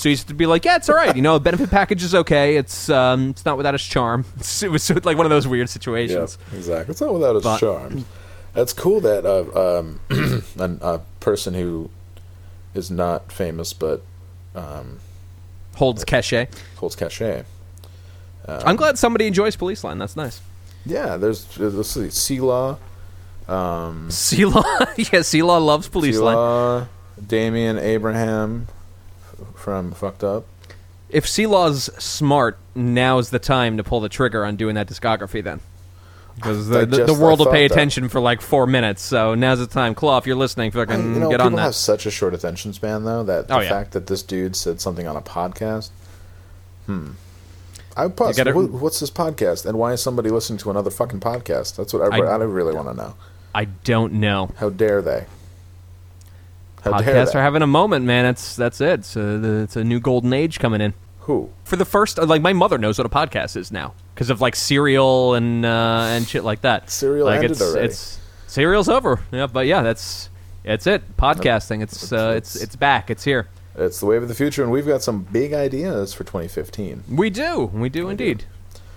[0.04, 1.16] So you used to be like, yeah, it's all right.
[1.16, 2.56] You know, a benefit package is okay.
[2.58, 4.26] It's um, it's not without its charm.
[4.62, 6.36] it was like one of those weird Yeah, situations.
[6.52, 6.92] exactly.
[6.92, 8.04] It's not without its But- charms.
[8.52, 10.00] That's cool that uh, um,
[10.58, 11.88] an, a person who
[12.74, 14.02] is not famous but
[14.54, 15.00] um,
[15.76, 16.48] Holds cachet.
[16.76, 17.44] holds cachet.
[18.46, 19.96] I'm glad somebody enjoys Police Line.
[19.96, 20.42] That's nice.
[20.84, 22.76] Yeah, there's let's see, C-Law,
[23.48, 24.62] um, Sealaw,
[24.98, 26.34] yeah, Sealaw loves Police Line.
[26.34, 26.86] C-Law,
[27.26, 28.68] Damian Abraham
[29.54, 30.46] from Fucked Up.
[31.10, 35.44] If Sealaw's smart, now's the time to pull the trigger on doing that discography.
[35.44, 35.60] Then,
[36.34, 37.80] because the, the, the world will pay thought that.
[37.80, 39.02] attention for like four minutes.
[39.02, 39.94] So now's the time.
[39.94, 41.62] Claw, if you're listening, fucking you know, get on that.
[41.62, 43.68] have such a short attention span, though, that the Oh, yeah.
[43.68, 45.90] fact that this dude said something on a podcast.
[46.86, 47.10] Hmm.
[47.96, 48.36] I pause.
[48.36, 51.76] gotta- What's this podcast, and why is somebody listening to another fucking podcast?
[51.76, 53.14] That's what I, I- I, really want to know.
[53.54, 54.50] I don't know.
[54.56, 55.26] How dare they?
[56.84, 58.26] How Podcasts are having a moment, man.
[58.26, 59.00] It's that's it.
[59.00, 60.92] It's a, the- it's a new golden age coming in.
[61.20, 61.50] Who?
[61.64, 64.54] For the first, like my mother knows what a podcast is now because of like
[64.54, 66.90] Serial and uh, and shit like that.
[66.90, 67.86] Serial like ended it's, already.
[67.86, 69.20] It's Serial's over.
[69.32, 70.28] Yeah, but yeah, that's
[70.62, 71.16] that's it.
[71.16, 71.82] Podcasting.
[71.82, 73.10] It's uh, it's it's back.
[73.10, 73.48] It's here.
[73.76, 77.04] It's the wave of the future, and we've got some big ideas for 2015.
[77.10, 77.64] We do.
[77.72, 78.44] We do indeed.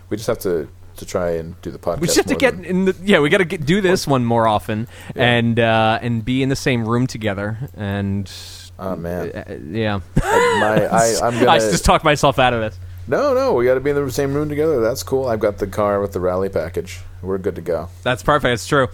[0.09, 0.67] We just have to
[0.97, 2.01] to try and do the podcast.
[2.01, 3.19] We just have to get in the yeah.
[3.19, 6.87] We got to do this one more often and uh, and be in the same
[6.87, 8.31] room together and
[8.79, 9.99] Oh man, uh, yeah.
[10.15, 11.49] my I, I'm gonna.
[11.49, 12.79] I just talked myself out of this.
[13.07, 14.81] no, no, we got to be in the same room together.
[14.81, 15.27] That's cool.
[15.27, 16.99] I've got the car with the rally package.
[17.21, 17.89] We're good to go.
[18.03, 18.53] That's perfect.
[18.53, 18.87] It's true.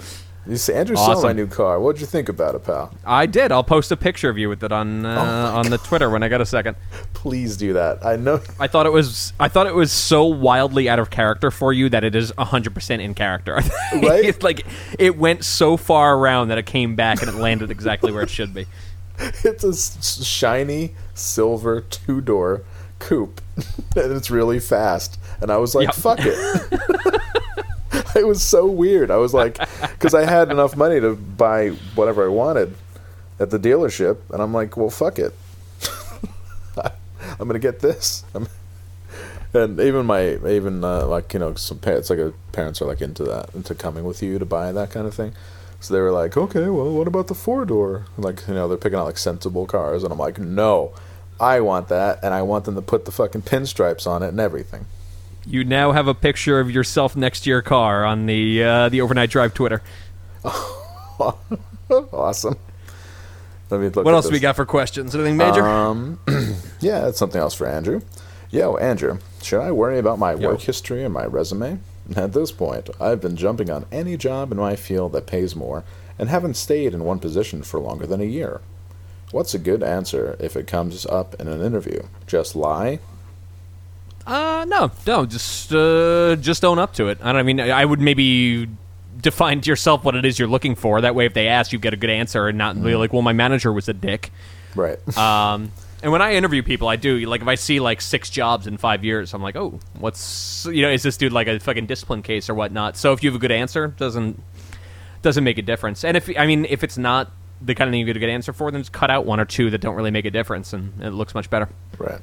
[0.46, 1.80] You see, Andrew saw my new car.
[1.80, 2.94] What'd you think about it, pal?
[3.06, 3.52] I did.
[3.54, 6.22] I'll post a picture of you with it on uh, Oh on the Twitter when
[6.22, 6.76] I got a second.
[7.14, 8.06] Please do that.
[8.06, 8.42] I know.
[8.60, 11.88] I thought it was I thought it was so wildly out of character for you
[11.90, 13.62] that it is 100% in character.
[13.94, 14.26] Right?
[14.26, 14.66] it's like
[15.00, 18.30] it went so far around that it came back and it landed exactly where it
[18.30, 18.66] should be.
[19.46, 22.64] It's a s- shiny silver two door
[23.00, 23.42] coupe,
[23.96, 25.20] and it's really fast.
[25.40, 25.96] And I was like, Yep.
[25.96, 27.22] "Fuck it."
[28.20, 29.12] it was so weird.
[29.12, 32.76] I was like, because I had enough money to buy whatever I wanted
[33.40, 35.34] at the dealership, and I'm like, "Well, fuck it."
[36.78, 38.24] I'm gonna get this.
[38.34, 38.48] I'm-
[39.54, 43.02] and even my even uh, like you know some parents like uh, parents are like
[43.02, 45.34] into that into coming with you to buy that kind of thing.
[45.80, 48.06] So they were like, okay, well, what about the four door?
[48.18, 50.94] Like you know they're picking out like sensible cars, and I'm like, no,
[51.40, 54.40] I want that, and I want them to put the fucking pinstripes on it and
[54.40, 54.86] everything.
[55.46, 59.02] You now have a picture of yourself next to your car on the uh, the
[59.02, 59.82] overnight drive Twitter.
[61.90, 62.58] awesome.
[63.70, 64.32] Let me look What at else this.
[64.32, 65.16] we got for questions?
[65.16, 65.66] Anything major?
[65.68, 66.20] Um,
[66.80, 68.02] yeah, that's something else for Andrew.
[68.52, 70.50] Yo, Andrew, should I worry about my Yo.
[70.50, 71.80] work history and my resume?
[72.16, 75.84] At this point, I've been jumping on any job in my field that pays more
[76.20, 78.62] and haven't stayed in one position for longer than a year.
[79.32, 82.04] What's a good answer if it comes up in an interview?
[82.28, 83.00] Just lie?
[84.26, 87.20] Uh, no, no, just uh, just own up to it.
[87.22, 87.40] I don't.
[87.40, 88.70] I mean, I would maybe
[89.20, 91.02] define to yourself what it is you're looking for.
[91.02, 93.22] That way, if they ask, you get a good answer, and not be like, "Well,
[93.22, 94.32] my manager was a dick."
[94.76, 94.98] Right.
[95.18, 95.72] Um,
[96.02, 98.78] and when I interview people, I do like if I see like six jobs in
[98.78, 102.22] five years, I'm like, "Oh, what's you know, is this dude like a fucking discipline
[102.22, 104.42] case or whatnot?" So if you have a good answer, doesn't
[105.22, 106.04] doesn't make a difference.
[106.04, 108.30] And if I mean, if it's not the kind of thing you get a good
[108.30, 110.74] answer for, then just cut out one or two that don't really make a difference,
[110.74, 111.70] and it looks much better.
[111.98, 112.20] right.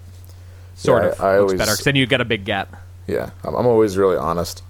[0.80, 2.74] Sort Yeah, of I- I looks always- better because then you get a big gap.
[3.06, 4.62] Yeah, I'm, I'm always really honest.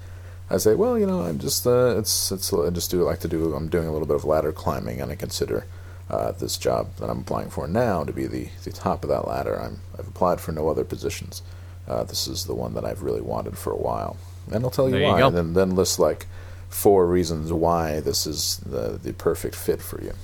[0.51, 3.29] I say, well, you know, I'm just uh, it's it's I just do like to
[3.29, 3.55] do.
[3.55, 5.65] I'm doing a little bit of ladder climbing, and I consider
[6.11, 9.29] uh, this job that I'm applying for now to be the, the top of that
[9.29, 9.55] ladder.
[9.61, 11.43] I'm I've applied for no other positions.
[11.87, 14.17] Uh, this is the one that I've really wanted for a while,
[14.51, 15.21] and I'll tell you There why.
[15.21, 15.29] go.
[15.29, 16.27] And then then list like
[16.69, 20.15] four reasons why this is the the perfect fit for you.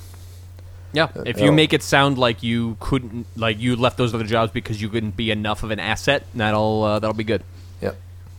[0.96, 1.44] Yeah, if oh.
[1.44, 4.88] you make it sound like you couldn't, like you left those other jobs because you
[4.88, 7.44] couldn't be enough of an asset, that'll uh, that'll be good.
[7.82, 7.96] Yep.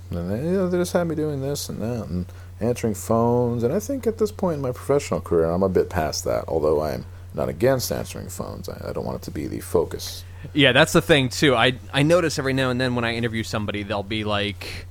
[0.10, 2.26] And they, you know, they just had me doing this and that and
[2.60, 3.62] answering phones.
[3.62, 6.46] And I think at this point in my professional career, I'm a bit past that.
[6.48, 7.06] Although I'm
[7.36, 10.24] not against answering phones, I, I don't want it to be the focus.
[10.54, 11.56] Yeah, that's the thing too.
[11.56, 14.88] I I notice every now and then when I interview somebody, they'll be like,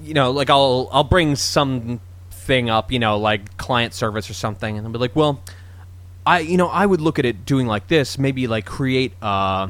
[0.00, 1.98] you know, like I'll I'll bring some
[2.30, 5.42] thing up, you know, like client service or something, and I'll be like, well,
[6.28, 9.68] I you know I would look at it doing like this, maybe like create uh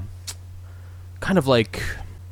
[1.20, 1.82] kind of like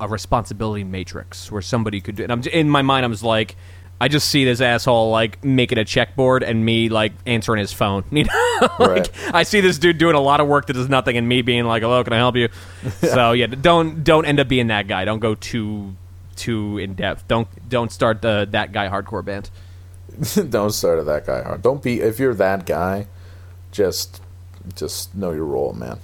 [0.01, 2.25] a responsibility matrix where somebody could do.
[2.25, 3.57] And I'm in my mind, I was like.
[3.99, 8.05] I just see this asshole like making a checkboard and me like answering his phone.
[8.11, 9.11] You know, like Right.
[9.33, 11.65] I see this dude doing a lot of work that does nothing, and me being
[11.65, 12.51] like, "Hello, can I help you?"
[13.01, 15.07] So yeah, don't don't end up being that guy.
[15.07, 15.97] Don't go too
[16.37, 17.27] too in depth.
[17.27, 19.49] Don't don't start the that guy hardcore band.
[20.51, 21.63] don't start a that guy hard.
[21.63, 23.07] Don't be if you're that guy.
[23.77, 24.23] Just
[24.75, 25.99] just know your role, man.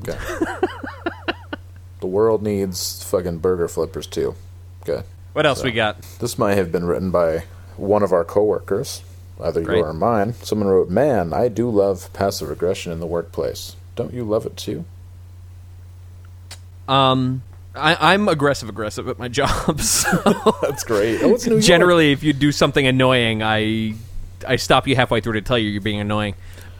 [0.00, 0.16] Okay.
[2.00, 4.36] the world needs fucking burger flippers too.
[4.82, 5.04] Okay.
[5.32, 6.00] What else we got?
[6.20, 7.42] This might have been written by
[7.76, 9.02] one of our coworkers,
[9.42, 9.78] either Great.
[9.78, 10.34] your or mine.
[10.34, 13.74] Someone wrote, "Man, I do love passive aggression in the workplace.
[13.96, 14.84] Don't you love it too?"
[16.86, 17.42] Um,
[17.74, 20.06] I, I'm aggressive aggressive at my jobs.
[20.62, 21.24] That's great.
[21.24, 21.64] Oh, it's New York.
[21.64, 23.94] Generally, if you do something annoying, I
[24.46, 26.36] I stop you halfway through to tell you you're being annoying.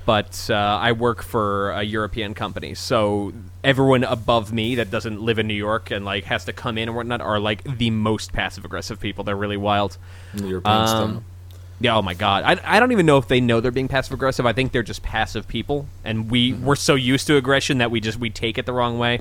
[0.07, 3.33] But uh, I work for a European company, so
[3.65, 6.89] everyone above me that doesn't live in New York and like has to come in
[6.89, 9.25] and whatnot are like the most passive aggressive people.
[9.25, 9.99] They're really wild.
[10.35, 11.23] European Um, stuff.
[11.81, 12.45] Yeah, oh my god.
[12.45, 14.47] I, I don't even know if they know they're being passive aggressive.
[14.47, 16.65] I think they're just passive people and we Mm-hmm.
[16.65, 19.21] we're so used to aggression that we just we take it the wrong way.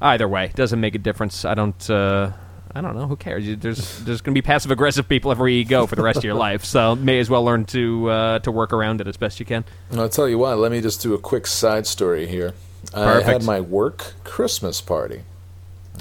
[0.00, 1.44] Either way, doesn't make a difference.
[1.44, 2.32] I don't uh
[2.74, 3.06] I don't know.
[3.06, 3.46] Who cares?
[3.46, 6.18] You, there's there's going to be passive aggressive people everywhere you go for the rest
[6.18, 6.64] of your life.
[6.64, 9.64] So may as well learn to uh, to work around it as best you can.
[9.92, 10.58] I'll tell you what.
[10.58, 12.54] Let me just do a quick side story here.
[12.94, 13.44] I had Perfect.
[13.44, 15.22] my work Christmas party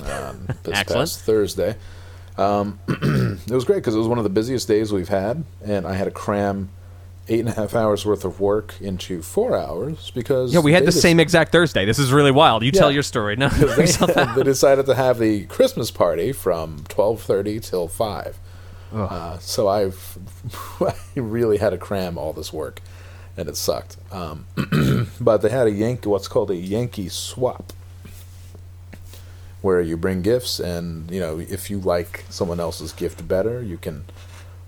[0.03, 0.87] um, this Excellent.
[0.87, 1.75] past Thursday.
[2.37, 5.85] Um, it was great because it was one of the busiest days we've had, and
[5.85, 6.69] I had to cram
[7.29, 10.83] eight and a half hours worth of work into four hours because Yeah, we had
[10.83, 11.85] the just- same exact Thursday.
[11.85, 12.63] This is really wild.
[12.63, 13.35] You tell your story.
[13.35, 13.85] No, they,
[14.35, 18.37] they decided to have the Christmas party from twelve thirty till five.
[18.93, 20.17] Uh, so I've
[20.81, 22.81] I really had to cram all this work,
[23.37, 23.97] and it sucked.
[24.11, 24.45] Um,
[25.21, 27.71] but they had a Yankee, what's called a Yankee swap,
[29.61, 33.77] where you bring gifts, and you know if you like someone else's gift better, you
[33.77, 34.05] can.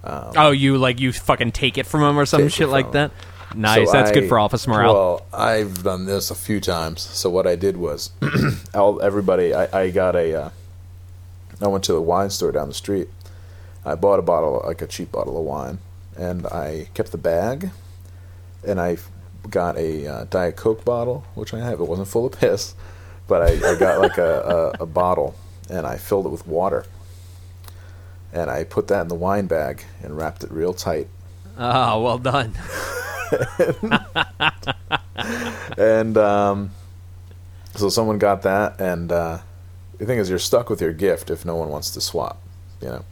[0.04, 3.12] Oh, you like you fucking take it from him or some shit like that.
[3.56, 3.88] Nice.
[3.88, 4.93] So That's I- good for office morale.
[4.93, 7.02] Well, I've done this a few times.
[7.02, 8.12] So what I did was,
[8.74, 10.49] everybody, I, I got a, uh,
[11.62, 13.10] I went to the wine store down the street.
[13.84, 15.80] I bought a bottle, like a cheap bottle of wine,
[16.16, 17.72] and I kept the bag,
[18.66, 18.97] and I
[19.49, 21.80] got a uh, Diet Coke bottle, which I have.
[21.80, 22.76] It wasn't full of piss,
[23.28, 25.36] but I, I got like a, a, a bottle,
[25.70, 26.86] and I filled it with water.
[28.34, 31.08] And I put that in the wine bag and wrapped it real tight.
[31.58, 32.54] oh, well done.
[35.78, 36.72] and um,
[37.76, 39.40] so someone got that, and uh,
[39.98, 42.42] the thing is, you're stuck with your gift if no one wants to swap,
[42.82, 43.06] you know.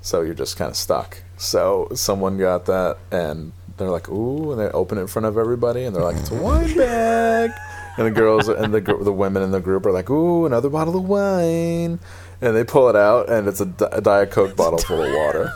[0.00, 1.22] So you're just kind of stuck.
[1.36, 5.38] So someone got that, and they're like, "Ooh!" and they open it in front of
[5.38, 7.52] everybody, and they're like, "It's a wine bag."
[7.96, 10.96] And the girls and the the women in the group are like, "Ooh, another bottle
[10.96, 11.98] of wine!"
[12.42, 15.12] And they pull it out, and it's a, Di- a Diet Coke bottle full of
[15.14, 15.52] water.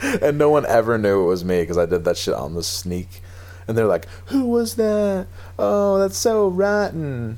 [0.22, 2.62] and no one ever knew it was me because I did that shit on the
[2.62, 3.22] sneak.
[3.66, 5.26] And they're like, "Who was that?
[5.58, 7.36] Oh, that's so rotten."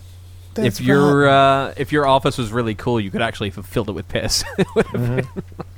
[0.55, 3.89] That's if your uh, if your office was really cool, you could actually have filled
[3.89, 4.45] it with piss.
[4.59, 5.29] It would have been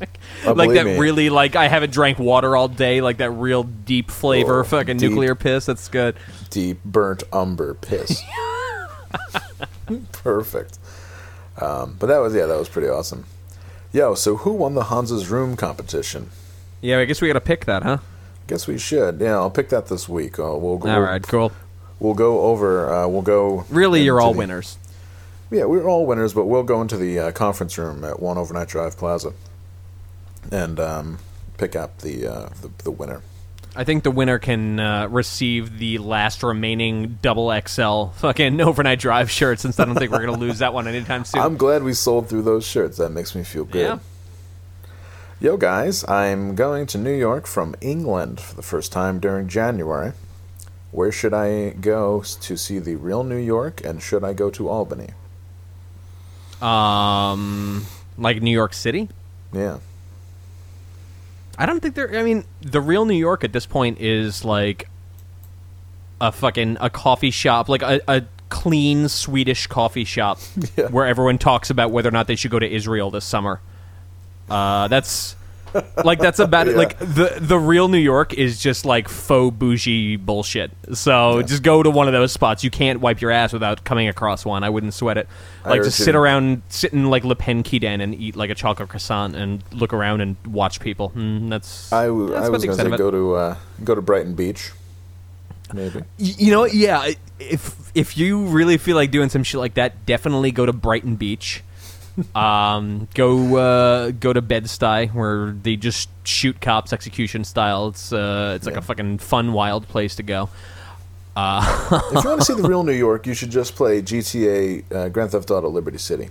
[0.00, 0.98] like, Oh, like that me.
[0.98, 4.96] really like I haven't drank water all day, like that real deep flavor, Oh, fucking
[4.98, 5.10] deep.
[5.10, 5.66] nuclear piss.
[5.66, 6.16] That's good.
[6.50, 8.22] deep burnt umber piss.
[10.12, 10.78] Perfect.
[11.60, 13.24] Um, but that was yeah, that was pretty awesome.
[13.92, 16.30] Yo, so who won the Hansa's Room competition?
[16.80, 17.98] Yeah, I guess we got to pick that, huh?
[18.00, 19.20] I guess we should.
[19.20, 20.38] Yeah, I'll pick that this week.
[20.38, 20.90] Uh, we'll go.
[20.90, 21.52] All right, cool.
[22.00, 22.92] We'll go over.
[22.92, 23.64] Uh, we'll go.
[23.70, 24.78] Really, you're all the- winners.
[25.50, 28.68] Yeah, we're all winners, but we'll go into the uh, conference room at One Overnight
[28.68, 29.34] Drive Plaza
[30.50, 31.18] and um,
[31.58, 33.20] pick up the, uh, the the winner.
[33.74, 39.30] I think the winner can uh, receive the last remaining double XL fucking overnight drive
[39.30, 41.40] shirt, since I don't think we're gonna lose that one anytime soon.
[41.40, 42.98] I'm glad we sold through those shirts.
[42.98, 43.80] That makes me feel good.
[43.80, 43.98] Yeah.
[45.40, 50.12] Yo, guys, I'm going to New York from England for the first time during January.
[50.92, 54.68] Where should I go to see the real New York, and should I go to
[54.68, 55.08] Albany?
[56.60, 59.08] um, like New York City.
[59.52, 59.78] Yeah.
[61.62, 62.18] I don't think they're.
[62.18, 64.88] I mean, the real New York at this point is like
[66.20, 70.40] a fucking a coffee shop, like a, a clean Swedish coffee shop
[70.76, 70.88] Yeah.
[70.88, 73.60] where everyone talks about whether or not they should go to Israel this summer.
[74.50, 75.36] Uh, that's
[76.04, 76.72] like that's about it.
[76.72, 76.76] Yeah.
[76.78, 80.70] Like the the real New York is just like faux bougie bullshit.
[80.94, 82.64] So just go to one of those spots.
[82.64, 84.64] You can't wipe your ass without coming across one.
[84.64, 85.28] I wouldn't sweat it.
[85.64, 88.88] Like just sit around, sit in like Le Pain Quotidien and eat like a chocolate
[88.88, 91.10] croissant and look around and watch people.
[91.10, 94.02] Mm, that's I, w- that's I was going to say go to uh, go to
[94.02, 94.72] Brighton Beach.
[95.72, 96.02] Maybe.
[96.18, 97.12] You know, yeah.
[97.38, 101.16] If if you really feel like doing some shit like that, definitely go to Brighton
[101.16, 101.62] Beach.
[102.34, 107.88] Um, go uh, go to Bed Stuy where they just shoot cops execution style.
[107.88, 108.80] It's uh, it's like Yeah.
[108.80, 110.48] a fucking fun, wild place to go.
[111.34, 111.62] Uh,
[112.12, 115.08] if you want to see the real New York, you should just play GTA uh,
[115.08, 116.28] Grand Theft Auto Liberty City.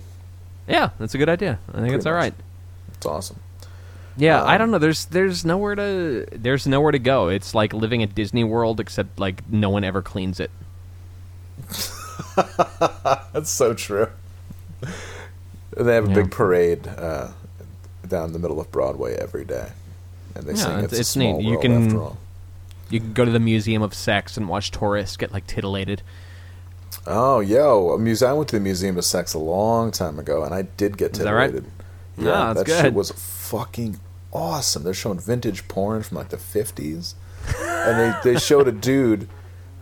[0.68, 1.58] yeah, that's a good idea.
[1.74, 2.20] I think it's all much.
[2.22, 2.34] right.
[2.94, 3.40] It's awesome.
[4.16, 4.78] Yeah, I Um, don't know.
[4.78, 7.28] There's there's nowhere to there's nowhere to go.
[7.28, 10.50] It's like living at Disney World, except like no one ever cleans it.
[12.36, 14.08] That's so true.
[15.76, 16.14] And they have a Yeah.
[16.14, 17.28] big parade uh,
[18.06, 19.68] down the middle of Broadway every day,
[20.34, 21.44] and they Yeah, sing it's- "It's, small neat.
[21.44, 22.16] You world can- after all."
[22.90, 26.02] You can go to the Museum of Sex and watch tourists get like titillated.
[27.06, 30.42] Oh, yo, a muse- I went to the Museum of Sex a long time ago,
[30.44, 31.46] and I did get Is that right?
[31.50, 31.70] titillated.
[32.18, 33.98] Ah, Yeah, that's that shit was fucking
[34.32, 34.82] awesome.
[34.84, 37.14] They're showing vintage porn from like the fifties,
[37.64, 39.26] and they they showed a dude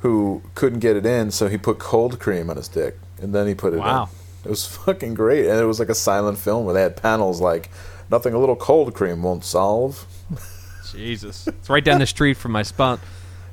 [0.03, 3.47] who couldn't get it in, so he put cold cream on his dick, and then
[3.49, 4.05] he put it Wow.
[4.05, 4.09] in.
[4.45, 7.41] It was fucking great, and it was like a silent film where they had panels
[7.41, 7.71] like
[8.11, 10.07] nothing a little cold cream won't solve.
[10.93, 12.99] Jesus, it's right down the street from my spot.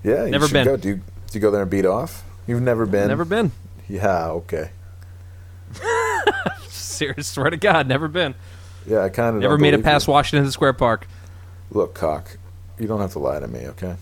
[0.04, 0.66] Yeah, you Never been.
[0.66, 0.78] Go.
[0.78, 2.24] Do you do you go there and beat off?
[2.48, 3.10] You've never been.
[3.10, 3.52] Never been.
[3.90, 4.30] Yeah.
[4.30, 4.72] Okay.
[6.70, 8.34] Serious, swear to God, never been.
[8.88, 11.08] Yeah, I kind of Never made it past Washington Square Park.
[11.72, 12.38] Look, cock,
[12.80, 13.96] you don't have to lie to me, okay?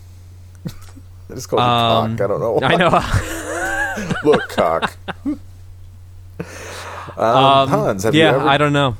[1.28, 2.24] I just called Um, you cock.
[2.24, 2.52] I don't know.
[2.52, 2.68] Why.
[2.68, 4.30] I know.
[4.30, 4.96] Look, cock.
[7.16, 8.48] Um, Um, Hans, have yeah, you ever?
[8.48, 8.96] I don't know.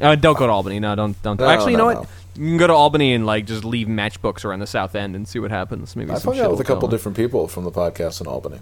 [0.00, 0.80] Uh, don't go to Albany.
[0.80, 1.20] No, don't.
[1.22, 1.38] Don't.
[1.38, 2.00] No, Actually, you no, know no.
[2.00, 2.08] what?
[2.36, 5.26] You can go to Albany and like just leave matchbooks around the South End and
[5.28, 5.94] see what happens.
[5.94, 6.90] Maybe I some hung out with a couple on.
[6.90, 8.58] different people from the podcast in Albany,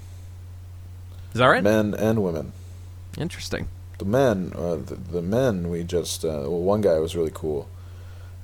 [1.32, 1.62] Is that right?
[1.62, 2.52] men and women.
[3.16, 3.68] Interesting.
[3.98, 7.66] The men, uh, the, the men, we just uh, well, one guy was really cool,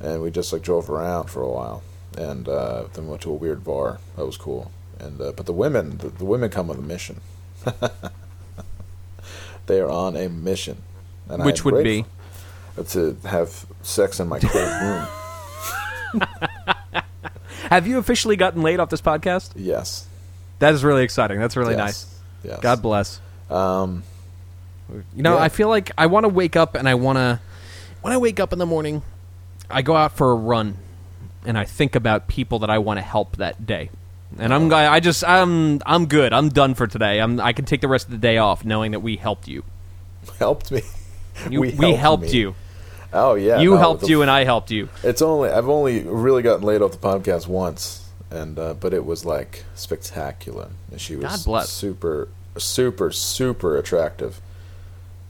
[0.00, 1.82] and we just like drove around for a while,
[2.16, 3.98] and uh, then went to a weird bar.
[4.16, 4.70] That was cool.
[4.98, 7.20] And uh, but the women, the, the women come with a mission.
[9.68, 10.82] they are on a mission,
[11.28, 12.04] and Which would be
[12.88, 15.06] to have sex in my cold room.
[17.68, 19.52] Have you officially gotten laid off this podcast?
[19.54, 20.06] Yes,
[20.58, 21.38] That is really exciting.
[21.38, 22.20] That's really yes, nice.
[22.42, 22.60] Yes.
[22.60, 23.20] God bless.
[23.50, 24.02] Um,
[24.88, 25.42] You know, Yeah.
[25.42, 27.40] I feel like I want to wake up and I want to.
[28.00, 29.02] When I wake up in the morning,
[29.70, 30.78] I go out for a run,
[31.44, 33.90] and I think about people that I want to help that day.
[34.38, 36.32] And I'm I I just I'm I'm good.
[36.32, 37.20] I'm done for today.
[37.20, 39.64] I'm I can take the rest of the day off knowing that we helped you.
[40.38, 40.82] helped me.
[41.50, 42.54] You- We we, helped helped you.
[43.12, 44.88] Oh yeah, you no, helped the- you, and I helped you.
[45.04, 49.04] It's only I've only really gotten laid off the podcast once, and uh, but it
[49.06, 50.68] was like spectacular.
[50.90, 51.70] And she was God bless.
[51.70, 54.40] super, super, super attractive,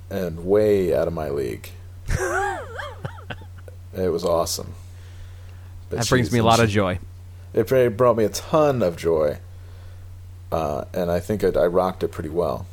[0.08, 1.68] and way out of my league.
[3.94, 4.72] it was awesome.
[5.90, 6.98] But That brings me a lot of joy.
[7.54, 9.38] It brought me a ton of joy,
[10.52, 12.66] uh, and I think I, I rocked it pretty well.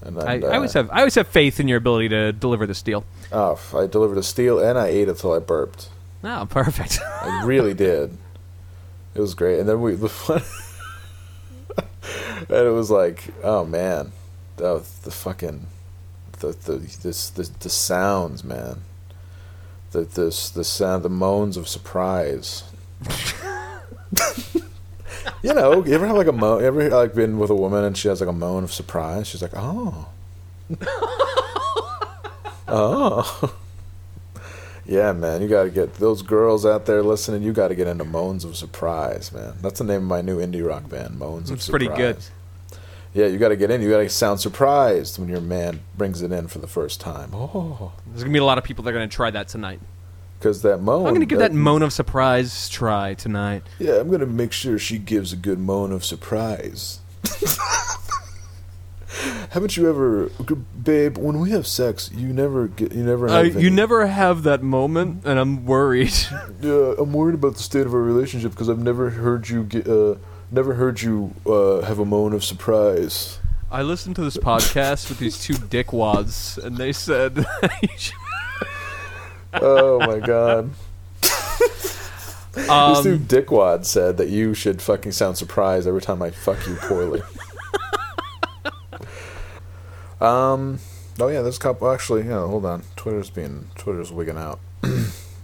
[0.00, 2.32] And I, then, I uh, always have I always have faith in your ability to
[2.32, 3.04] deliver the deal.
[3.32, 5.88] Oh, I delivered a steal and I ate it till I burped.
[6.24, 7.00] Oh, perfect.
[7.22, 8.16] I really did.
[9.14, 10.42] It was great, and then we the fun,
[12.48, 14.12] and it was like, oh man,
[14.60, 15.66] oh, the fucking
[16.38, 18.82] the the this the, the sounds, man.
[19.90, 22.64] The this the sound, the moans of surprise.
[25.42, 26.64] you know, you ever have like a moan?
[26.64, 29.26] Ever like been with a woman and she has like a moan of surprise?
[29.28, 30.08] She's like, oh,
[32.68, 33.54] oh.
[34.88, 37.42] Yeah, man, you got to get those girls out there listening.
[37.42, 39.52] You got to get into Moans of Surprise, man.
[39.60, 42.16] That's the name of my new indie rock band, Moans of It's pretty good.
[43.12, 43.82] Yeah, you got to get in.
[43.82, 47.32] You got to sound surprised when your man brings it in for the first time.
[47.34, 49.80] Oh, There's gonna be a lot of people that are gonna try that tonight.
[50.38, 51.06] Because that moan.
[51.06, 53.62] I'm gonna give that moan of surprise try tonight.
[53.78, 57.00] Yeah, I'm gonna make sure she gives a good moan of surprise.
[59.50, 60.30] Haven't you ever,
[60.80, 61.16] babe?
[61.16, 63.28] When we have sex, you never get, you never.
[63.28, 66.14] Uh, Have you never have that moment, and I'm worried.
[66.60, 69.86] Yeah, I'm worried about the state of our relationship because I've never heard you get,
[69.86, 70.16] uh,
[70.50, 73.38] never heard you uh, have a moan of surprise.
[73.70, 77.46] I listened to this podcast with these two dickwads, and they said,
[79.54, 80.70] Oh my god.
[81.20, 82.46] this
[83.02, 86.76] dude um, Dickwad said that you should fucking sound surprised every time I fuck you
[86.76, 87.22] poorly.
[90.20, 90.78] um.
[91.20, 91.90] Oh yeah, there's a couple.
[91.90, 92.46] Actually, yeah.
[92.46, 92.84] Hold on.
[92.96, 94.60] Twitter's being Twitter's wigging out.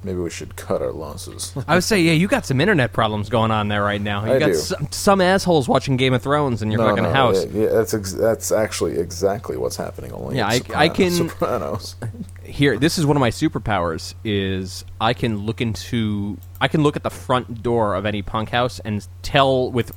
[0.05, 1.55] Maybe we should cut our losses.
[1.67, 4.25] I would say, yeah, you got some internet problems going on there right now.
[4.27, 4.55] You I got do.
[4.55, 7.45] Some, some assholes watching Game of Thrones in your No, fucking no, house.
[7.47, 10.13] Yeah, yeah, that's ex- that's actually exactly what's happening.
[10.13, 11.97] Only Yeah, I- I can- Sopranos.
[12.45, 14.15] Here, this is one of my superpowers.
[14.23, 18.51] Is I can look into, I can look at the front door of any punk
[18.51, 19.93] house and tell with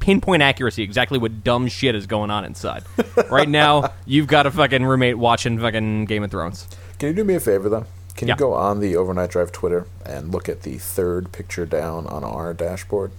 [0.00, 2.82] pinpoint accuracy exactly what dumb shit is going on inside.
[3.30, 6.66] right now, you've got a fucking roommate watching fucking Game of Thrones.
[6.98, 7.86] Can you do me a favor though?
[8.16, 8.34] Can Yeah.
[8.34, 12.22] you go on the Overnight Drive Twitter and look at the third picture down on
[12.24, 13.10] our dashboard?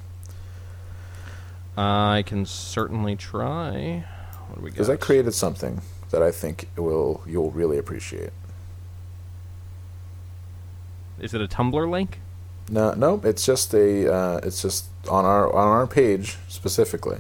[1.78, 4.06] I can certainly try.
[4.50, 4.74] What do we got?
[4.76, 5.82] Because I created something
[6.12, 8.30] that I think will you'll really appreciate.
[11.20, 12.20] Is it a Tumblr link?
[12.70, 17.18] No, no, it's just a uh, it's just on our on our page specifically.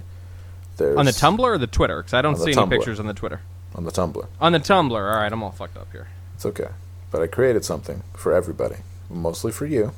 [0.77, 1.97] There's On the Tumblr or the Twitter?
[1.97, 2.69] Because I don't see any Tumblr.
[2.69, 3.41] pictures on the Twitter.
[3.75, 4.25] on the Tumblr.
[4.39, 4.91] On the Tumblr.
[4.91, 6.07] All right, I'm all fucked up here.
[6.35, 6.69] It's okay,
[7.13, 9.93] but I created something for everybody, mostly for you.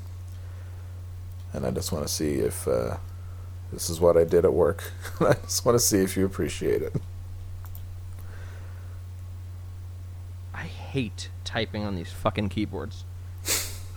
[1.53, 2.97] And I just want to see if uh,
[3.71, 4.91] this is what I did at work.
[5.21, 6.93] I just want to see if you appreciate it.
[10.53, 13.05] I hate typing on these fucking keyboards.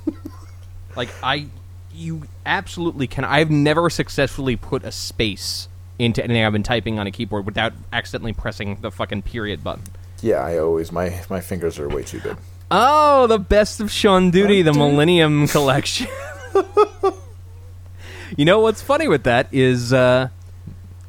[0.97, 1.49] like I,
[1.93, 3.25] you absolutely can.
[3.25, 5.67] I've never successfully put a space
[5.99, 9.83] into anything I've been typing on a keyboard without accidentally pressing the fucking period button.
[10.23, 12.37] Yeah, I always my my fingers are way too big.
[12.71, 16.07] Oh, the best of Sean Duty, the Millennium Collection.
[18.37, 20.29] you know what's funny with that is uh,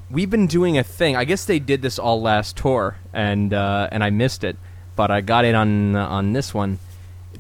[0.10, 1.18] we've been doing a thing.
[1.18, 4.56] I guess they did this all last tour, and uh, and I missed it,
[4.96, 6.80] but I got it on on this one.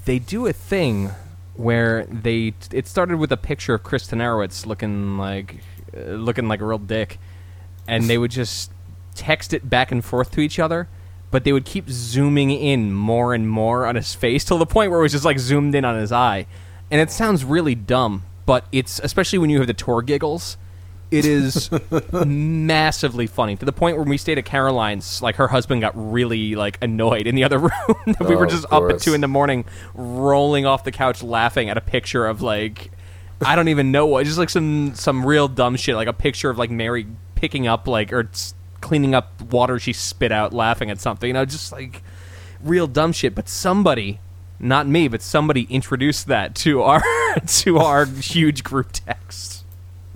[0.03, 1.11] They do a thing
[1.55, 2.53] where they.
[2.73, 5.63] It started with a picture of Chris Arowitz looking like
[5.95, 7.19] uh, looking like a real dick,
[7.87, 8.69] and they would just
[9.15, 10.89] text it back and forth to each other.
[11.31, 14.89] But they would keep zooming in more and more on his face till the point
[14.91, 16.47] where it was just like zoomed in on his eye,
[16.89, 18.23] and it sounds really dumb.
[18.45, 20.57] But it's especially when you have the tour giggles
[21.11, 21.71] it is
[22.25, 26.55] massively funny to the point where we stayed at Caroline's, like her husband got really
[26.55, 27.71] like annoyed in the other room
[28.05, 29.03] that we Oh, were of just up at course.
[29.03, 29.65] two in the morning,
[29.95, 32.91] rolling off the couch laughing at a picture of like
[33.41, 36.49] I don't even know what, just like some some real dumb shit, like a picture
[36.49, 40.89] of like Mary picking up like or s- cleaning up water she spit out, laughing
[40.89, 42.01] at something, you know, just like
[42.61, 43.35] real dumb shit.
[43.35, 44.19] But somebody,
[44.59, 47.03] not me, but somebody introduced that to our
[47.47, 49.63] to our huge group text.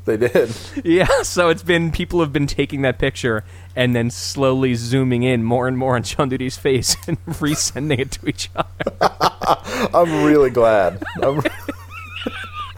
[0.06, 0.54] They did.
[0.84, 5.44] Yeah, so it's been people have been taking that picture and then slowly zooming in
[5.44, 8.68] more and more on Sean Duty's face and resending it to each other.
[9.94, 11.02] I'm really glad.
[11.22, 11.42] I'm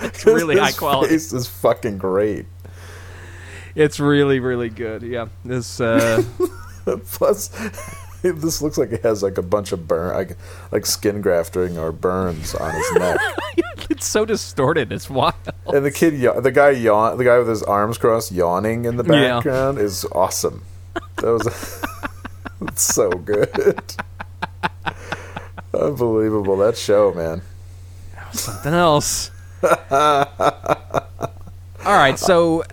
[0.02, 1.14] It's really high quality.
[1.14, 2.46] Face is fucking great.
[3.76, 5.02] It's really, really good.
[5.04, 5.80] Yeah, this.
[5.80, 6.24] Uh,
[7.12, 7.48] Plus,
[8.22, 10.38] this looks like it has like a bunch of burn, like,
[10.72, 13.20] like skin grafting or burns on his neck.
[13.90, 14.92] it's so distorted.
[14.92, 15.34] It's wild.
[15.68, 19.04] and the kid, the guy yawn, the guy with his arms crossed, yawning in the
[19.04, 19.36] Yeah.
[19.38, 20.64] background is awesome.
[21.18, 21.84] That was
[22.70, 23.82] it's so good.
[25.74, 27.42] Unbelievable that show, man.
[28.32, 29.32] Something else.
[29.64, 30.26] All
[31.86, 32.64] right, so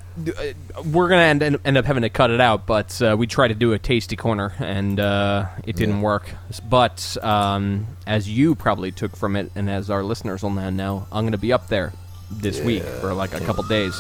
[0.85, 3.55] we're gonna end, end up having to cut it out, but uh, we tried to
[3.55, 6.29] do a tasty corner and uh, it didn't work.
[6.69, 11.07] But um, as you probably took from it, and as our listeners will now know,
[11.13, 11.93] I'm gonna be up there
[12.31, 13.95] this week for like a couple days.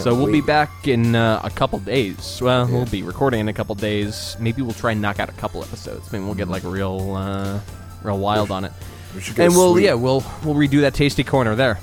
[0.00, 2.40] So we'll be back in uh, a couple days.
[2.40, 4.36] Well, we'll be recording in a couple days.
[4.40, 6.10] Maybe we'll try and knock out a couple episodes.
[6.10, 7.60] Maybe we'll get like real, uh,
[8.02, 8.72] real wild on it.
[9.14, 9.84] We should get And a we'll suite.
[9.84, 11.78] yeah we'll we'll redo that tasty corner there.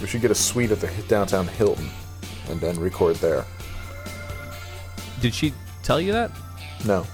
[0.00, 1.88] We should get a suite at the downtown Hilton,
[2.48, 3.44] and then record there.
[5.20, 6.30] Did she tell you that?
[6.86, 7.06] No.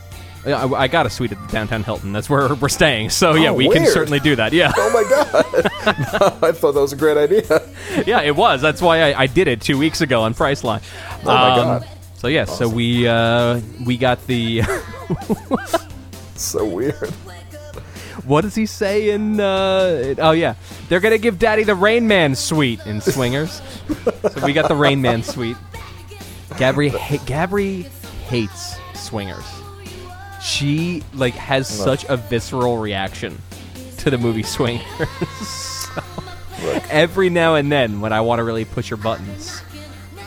[0.47, 2.12] Yeah, I, I got a suite at the downtown Hilton.
[2.12, 3.09] That's where we're staying.
[3.09, 4.53] So yeah, Oh, we can certainly do that.
[4.53, 6.45] Yeah, Oh my god!
[6.45, 7.66] I thought that was a great idea.
[8.07, 8.61] yeah, it was.
[8.61, 10.82] That's why I, I did it two weeks ago on Priceline.
[11.22, 11.89] Oh my God.
[12.16, 14.62] So yeah, so we uh, we got the.
[16.37, 17.12] so weird.
[18.25, 19.41] What does he say in?
[19.41, 20.55] Uh, oh yeah,
[20.89, 23.61] they're gonna give Daddy the Rain Man suite in Swingers.
[24.33, 25.57] so we got the Rain Man suite.
[26.51, 27.85] Gabri ha- Gabri
[28.29, 29.45] hates Swingers.
[30.43, 33.41] She like has such a visceral reaction
[33.99, 34.85] to the movie Swingers.
[36.65, 39.61] So, every now and then, when I want to really push her buttons,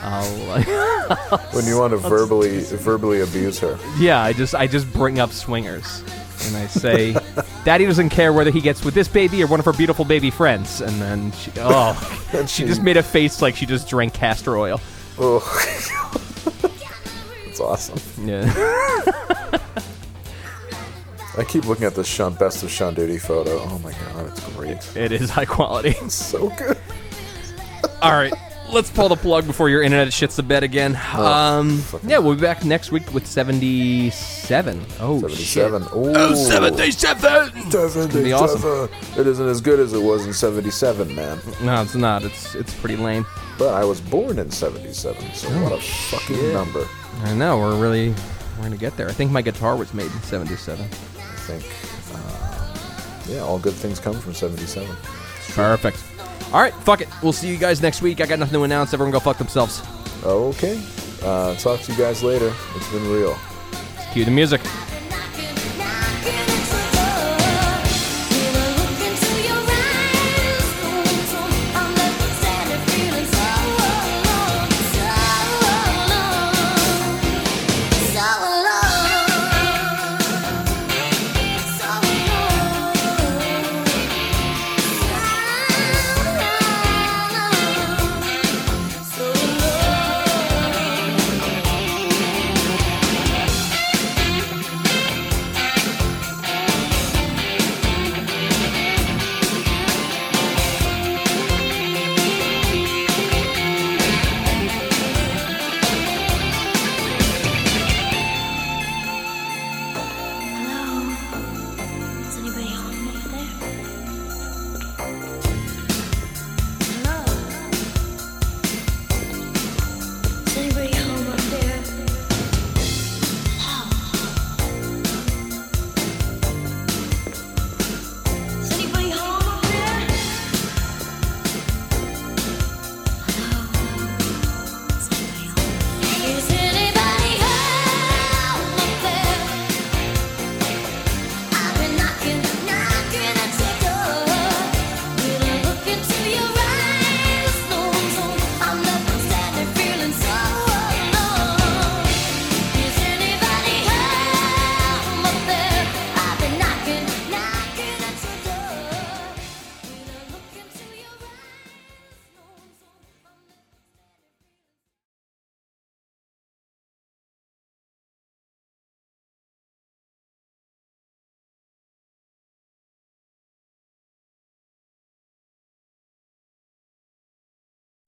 [0.02, 0.24] I'll
[1.52, 3.76] When you want to verbally verbally abuse her.
[3.98, 6.02] yeah, I just I just bring up Swingers.
[6.46, 7.16] And I say,
[7.64, 10.30] Daddy doesn't care whether he gets with this baby or one of her beautiful baby
[10.30, 10.80] friends.
[10.80, 14.56] And then she, oh, And she just made a face like she just drank castor
[14.56, 14.80] oil.
[15.18, 15.42] Oh.
[17.46, 17.98] It's awesome.
[18.26, 18.52] Yeah.
[21.36, 23.58] I keep looking at this Sean best of Sean Duty photo.
[23.60, 24.96] Oh my god, it's great.
[24.96, 25.90] It is high quality.
[26.00, 26.76] It's So good.
[28.02, 28.32] All right,
[28.72, 30.96] let's pull the plug before your internet shits the bed again.
[31.14, 34.84] um, yeah, we'll be back next week with 77.
[35.00, 35.82] Oh, Seventy-seven.
[35.82, 35.92] shit.
[35.94, 38.22] Oh, 77!
[38.22, 38.60] be awesome.
[38.60, 39.20] 77.
[39.20, 41.38] It isn't as good as it was in '77, man.
[41.62, 42.24] No, it's not.
[42.24, 43.26] It's it's pretty lame.
[43.58, 46.86] But I was born in '77, so what a fucking number.
[47.24, 47.58] I know.
[47.58, 48.10] We're really
[48.56, 49.08] we're gonna get there.
[49.08, 50.84] I think my guitar was made in 77.
[50.84, 51.64] I think.
[52.14, 54.88] Uh, yeah, all good things come from '77.
[55.54, 56.02] Perfect.
[56.52, 57.08] All right, fuck it.
[57.22, 58.20] We'll see you guys next week.
[58.20, 58.94] I got nothing to announce.
[58.94, 59.82] Everyone go fuck themselves.
[60.24, 60.82] Okay.
[61.22, 62.52] Uh, talk to you guys later.
[62.74, 63.36] It's been real.
[64.12, 64.62] Cue the music.